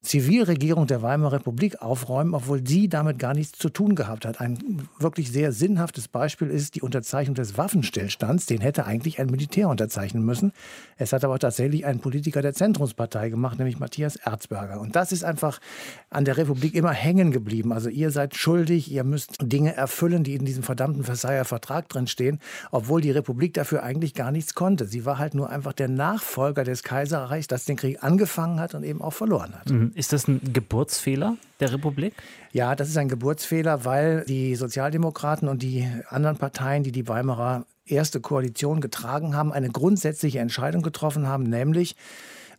[0.00, 4.40] Zivilregierung der Weimarer Republik aufräumen, obwohl sie damit gar nichts zu tun gehabt hat.
[4.40, 8.46] Ein wirklich sehr sinnhaftes Beispiel ist die Unterzeichnung des Waffenstillstands.
[8.46, 10.52] Den hätte eigentlich ein Militär unterzeichnen müssen.
[10.96, 14.80] Es hat aber tatsächlich ein Politiker der Zentrumspartei gemacht, nämlich Matthias Erzberger.
[14.80, 15.58] Und das ist einfach
[16.10, 17.72] an der Republik immer hängen geblieben.
[17.72, 22.38] Also ihr seid schuldig, ihr müsst Dinge erfüllen, die in diesem verdammten Versailler Vertrag drinstehen,
[22.70, 24.86] obwohl die Republik dafür eigentlich gar nichts konnte.
[24.86, 28.84] Sie war halt nur einfach der Nachfolger des Kaiserreichs, das den Krieg angefangen hat und
[28.84, 29.70] eben auch verloren hat.
[29.70, 29.92] Mhm.
[29.98, 32.14] Ist das ein Geburtsfehler der Republik?
[32.52, 37.66] Ja, das ist ein Geburtsfehler, weil die Sozialdemokraten und die anderen Parteien, die die Weimarer
[37.84, 41.96] erste Koalition getragen haben, eine grundsätzliche Entscheidung getroffen haben, nämlich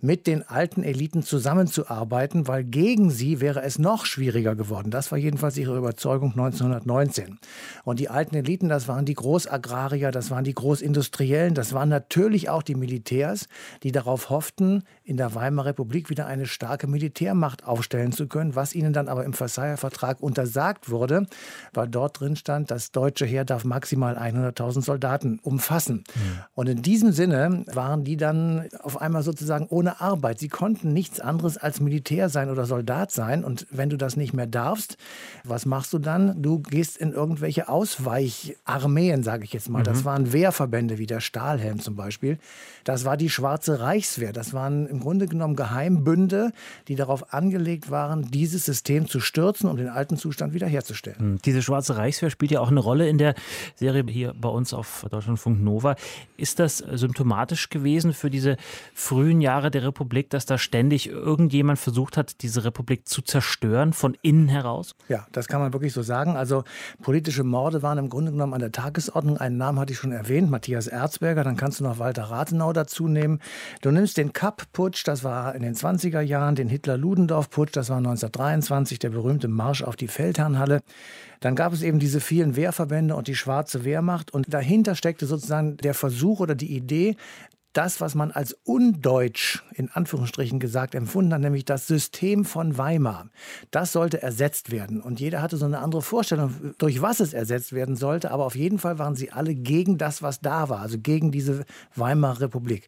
[0.01, 4.91] mit den alten Eliten zusammenzuarbeiten, weil gegen sie wäre es noch schwieriger geworden.
[4.91, 7.37] Das war jedenfalls ihre Überzeugung 1919.
[7.83, 12.49] Und die alten Eliten, das waren die Großagrarier, das waren die Großindustriellen, das waren natürlich
[12.49, 13.47] auch die Militärs,
[13.83, 18.75] die darauf hofften, in der Weimarer Republik wieder eine starke Militärmacht aufstellen zu können, was
[18.75, 21.25] ihnen dann aber im Versailler Vertrag untersagt wurde,
[21.73, 26.03] weil dort drin stand, das deutsche Heer darf maximal 100.000 Soldaten umfassen.
[26.13, 26.43] Mhm.
[26.53, 30.39] Und in diesem Sinne waren die dann auf einmal sozusagen ohne Arbeit.
[30.39, 33.43] Sie konnten nichts anderes als Militär sein oder Soldat sein.
[33.43, 34.97] Und wenn du das nicht mehr darfst,
[35.43, 36.39] was machst du dann?
[36.41, 39.79] Du gehst in irgendwelche Ausweicharmeen, sage ich jetzt mal.
[39.79, 39.85] Mhm.
[39.85, 42.37] Das waren Wehrverbände wie der Stahlhelm zum Beispiel.
[42.83, 44.33] Das war die Schwarze Reichswehr.
[44.33, 46.51] Das waren im Grunde genommen Geheimbünde,
[46.87, 51.19] die darauf angelegt waren, dieses System zu stürzen und den alten Zustand wiederherzustellen.
[51.19, 53.35] Hm, diese Schwarze Reichswehr spielt ja auch eine Rolle in der
[53.75, 55.95] Serie hier bei uns auf Deutschlandfunk Nova.
[56.37, 58.57] Ist das symptomatisch gewesen für diese
[58.93, 64.17] frühen Jahre der Republik, dass da ständig irgendjemand versucht hat, diese Republik zu zerstören, von
[64.21, 64.95] innen heraus?
[65.07, 66.35] Ja, das kann man wirklich so sagen.
[66.35, 66.63] Also
[67.01, 69.37] politische Morde waren im Grunde genommen an der Tagesordnung.
[69.37, 71.43] Einen Namen hatte ich schon erwähnt, Matthias Erzberger.
[71.43, 73.39] Dann kannst du noch Walter Rathenau dazu nehmen.
[73.81, 78.99] Du nimmst den Kapp-Putsch, das war in den 20er Jahren, den Hitler-Ludendorff-Putsch, das war 1923,
[78.99, 80.81] der berühmte Marsch auf die Feldherrnhalle.
[81.39, 84.33] Dann gab es eben diese vielen Wehrverbände und die schwarze Wehrmacht.
[84.33, 87.15] Und dahinter steckte sozusagen der Versuch oder die Idee,
[87.73, 93.29] das, was man als undeutsch in Anführungsstrichen gesagt empfunden hat, nämlich das System von Weimar.
[93.71, 95.01] Das sollte ersetzt werden.
[95.01, 98.31] Und jeder hatte so eine andere Vorstellung, durch was es ersetzt werden sollte.
[98.31, 101.65] Aber auf jeden Fall waren sie alle gegen das, was da war, also gegen diese
[101.95, 102.87] Weimarer Republik.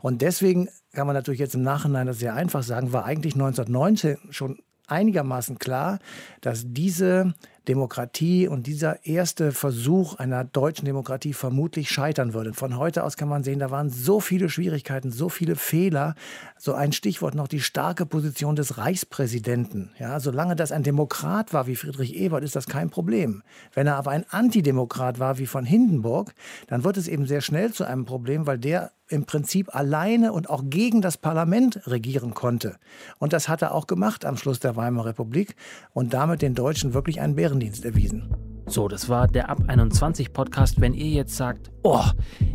[0.00, 4.18] Und deswegen kann man natürlich jetzt im Nachhinein das sehr einfach sagen, war eigentlich 1919
[4.30, 5.98] schon einigermaßen klar,
[6.40, 7.34] dass diese
[7.68, 12.54] Demokratie und dieser erste Versuch einer deutschen Demokratie vermutlich scheitern würde.
[12.54, 16.14] Von heute aus kann man sehen, da waren so viele Schwierigkeiten, so viele Fehler.
[16.58, 19.90] So ein Stichwort noch die starke Position des Reichspräsidenten.
[19.98, 23.42] Ja, solange das ein Demokrat war wie Friedrich Ebert, ist das kein Problem.
[23.74, 26.34] Wenn er aber ein Antidemokrat war wie von Hindenburg,
[26.66, 30.50] dann wird es eben sehr schnell zu einem Problem, weil der im Prinzip alleine und
[30.50, 32.76] auch gegen das Parlament regieren konnte.
[33.18, 35.54] Und das hat er auch gemacht am Schluss der Weimarer Republik
[35.92, 38.34] und damit den Deutschen wirklich einen Bären Bärendienst erwiesen.
[38.66, 40.80] So, das war der Ab 21 Podcast.
[40.80, 42.04] Wenn ihr jetzt sagt, oh,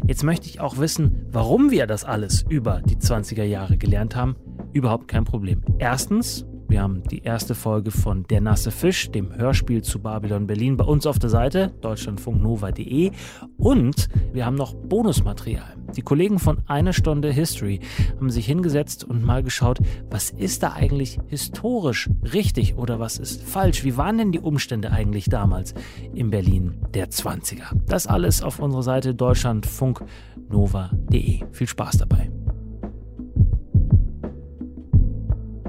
[0.07, 4.35] jetzt möchte ich auch wissen, warum wir das alles über die 20er Jahre gelernt haben,
[4.73, 5.61] überhaupt kein Problem.
[5.77, 10.75] Erstens, wir haben die erste Folge von Der nasse Fisch, dem Hörspiel zu Babylon Berlin,
[10.75, 13.11] bei uns auf der Seite deutschlandfunknova.de
[13.57, 15.77] und wir haben noch Bonusmaterial.
[15.95, 17.79] Die Kollegen von Eine Stunde History
[18.17, 23.43] haben sich hingesetzt und mal geschaut, was ist da eigentlich historisch richtig oder was ist
[23.43, 23.85] falsch?
[23.85, 25.73] Wie waren denn die Umstände eigentlich damals
[26.13, 27.79] in Berlin der 20er?
[27.87, 31.43] Das alles auf unserer Seite deutschlandfunknova.de.
[31.51, 32.29] Viel Spaß dabei.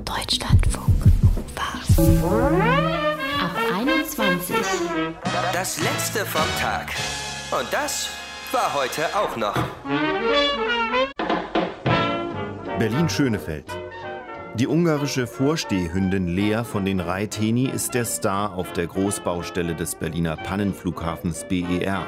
[0.05, 0.58] Deutschlandfunk
[1.99, 2.05] Ab
[3.75, 4.55] 21.
[5.53, 6.93] Das letzte vom Tag.
[7.51, 8.11] Und das
[8.53, 9.57] war heute auch noch.
[12.79, 13.65] Berlin-Schönefeld.
[14.55, 20.37] Die ungarische Vorstehhündin Lea von den Reiteni ist der Star auf der Großbaustelle des Berliner
[20.37, 22.07] Pannenflughafens BER.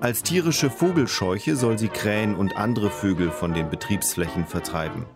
[0.00, 5.06] Als tierische Vogelscheuche soll sie Krähen und andere Vögel von den Betriebsflächen vertreiben.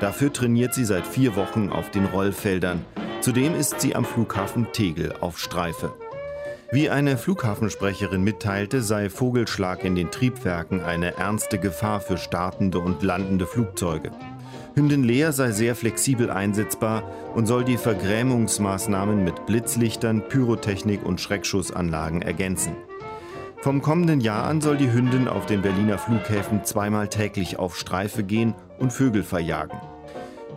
[0.00, 2.84] Dafür trainiert sie seit vier Wochen auf den Rollfeldern.
[3.22, 5.94] Zudem ist sie am Flughafen Tegel auf Streife.
[6.72, 13.04] Wie eine Flughafensprecherin mitteilte, sei Vogelschlag in den Triebwerken eine ernste Gefahr für startende und
[13.04, 14.10] landende Flugzeuge.
[14.74, 17.04] Hündin Lea sei sehr flexibel einsetzbar
[17.36, 22.74] und soll die Vergrämungsmaßnahmen mit Blitzlichtern, Pyrotechnik und Schreckschussanlagen ergänzen.
[23.60, 28.24] Vom kommenden Jahr an soll die Hündin auf den Berliner Flughäfen zweimal täglich auf Streife
[28.24, 29.78] gehen und Vögel verjagen.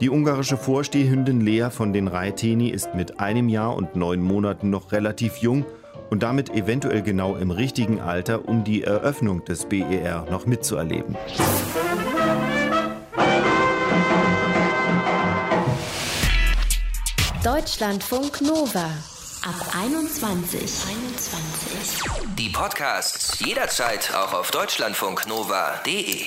[0.01, 4.91] Die ungarische Vorstehhündin Lea von den Reiteni ist mit einem Jahr und neun Monaten noch
[4.91, 5.65] relativ jung
[6.09, 11.15] und damit eventuell genau im richtigen Alter, um die Eröffnung des BER noch mitzuerleben.
[17.43, 18.89] Deutschlandfunk Nova
[19.43, 20.61] ab 21.
[20.61, 22.11] 21.
[22.37, 26.25] Die Podcasts jederzeit auch auf deutschlandfunknova.de.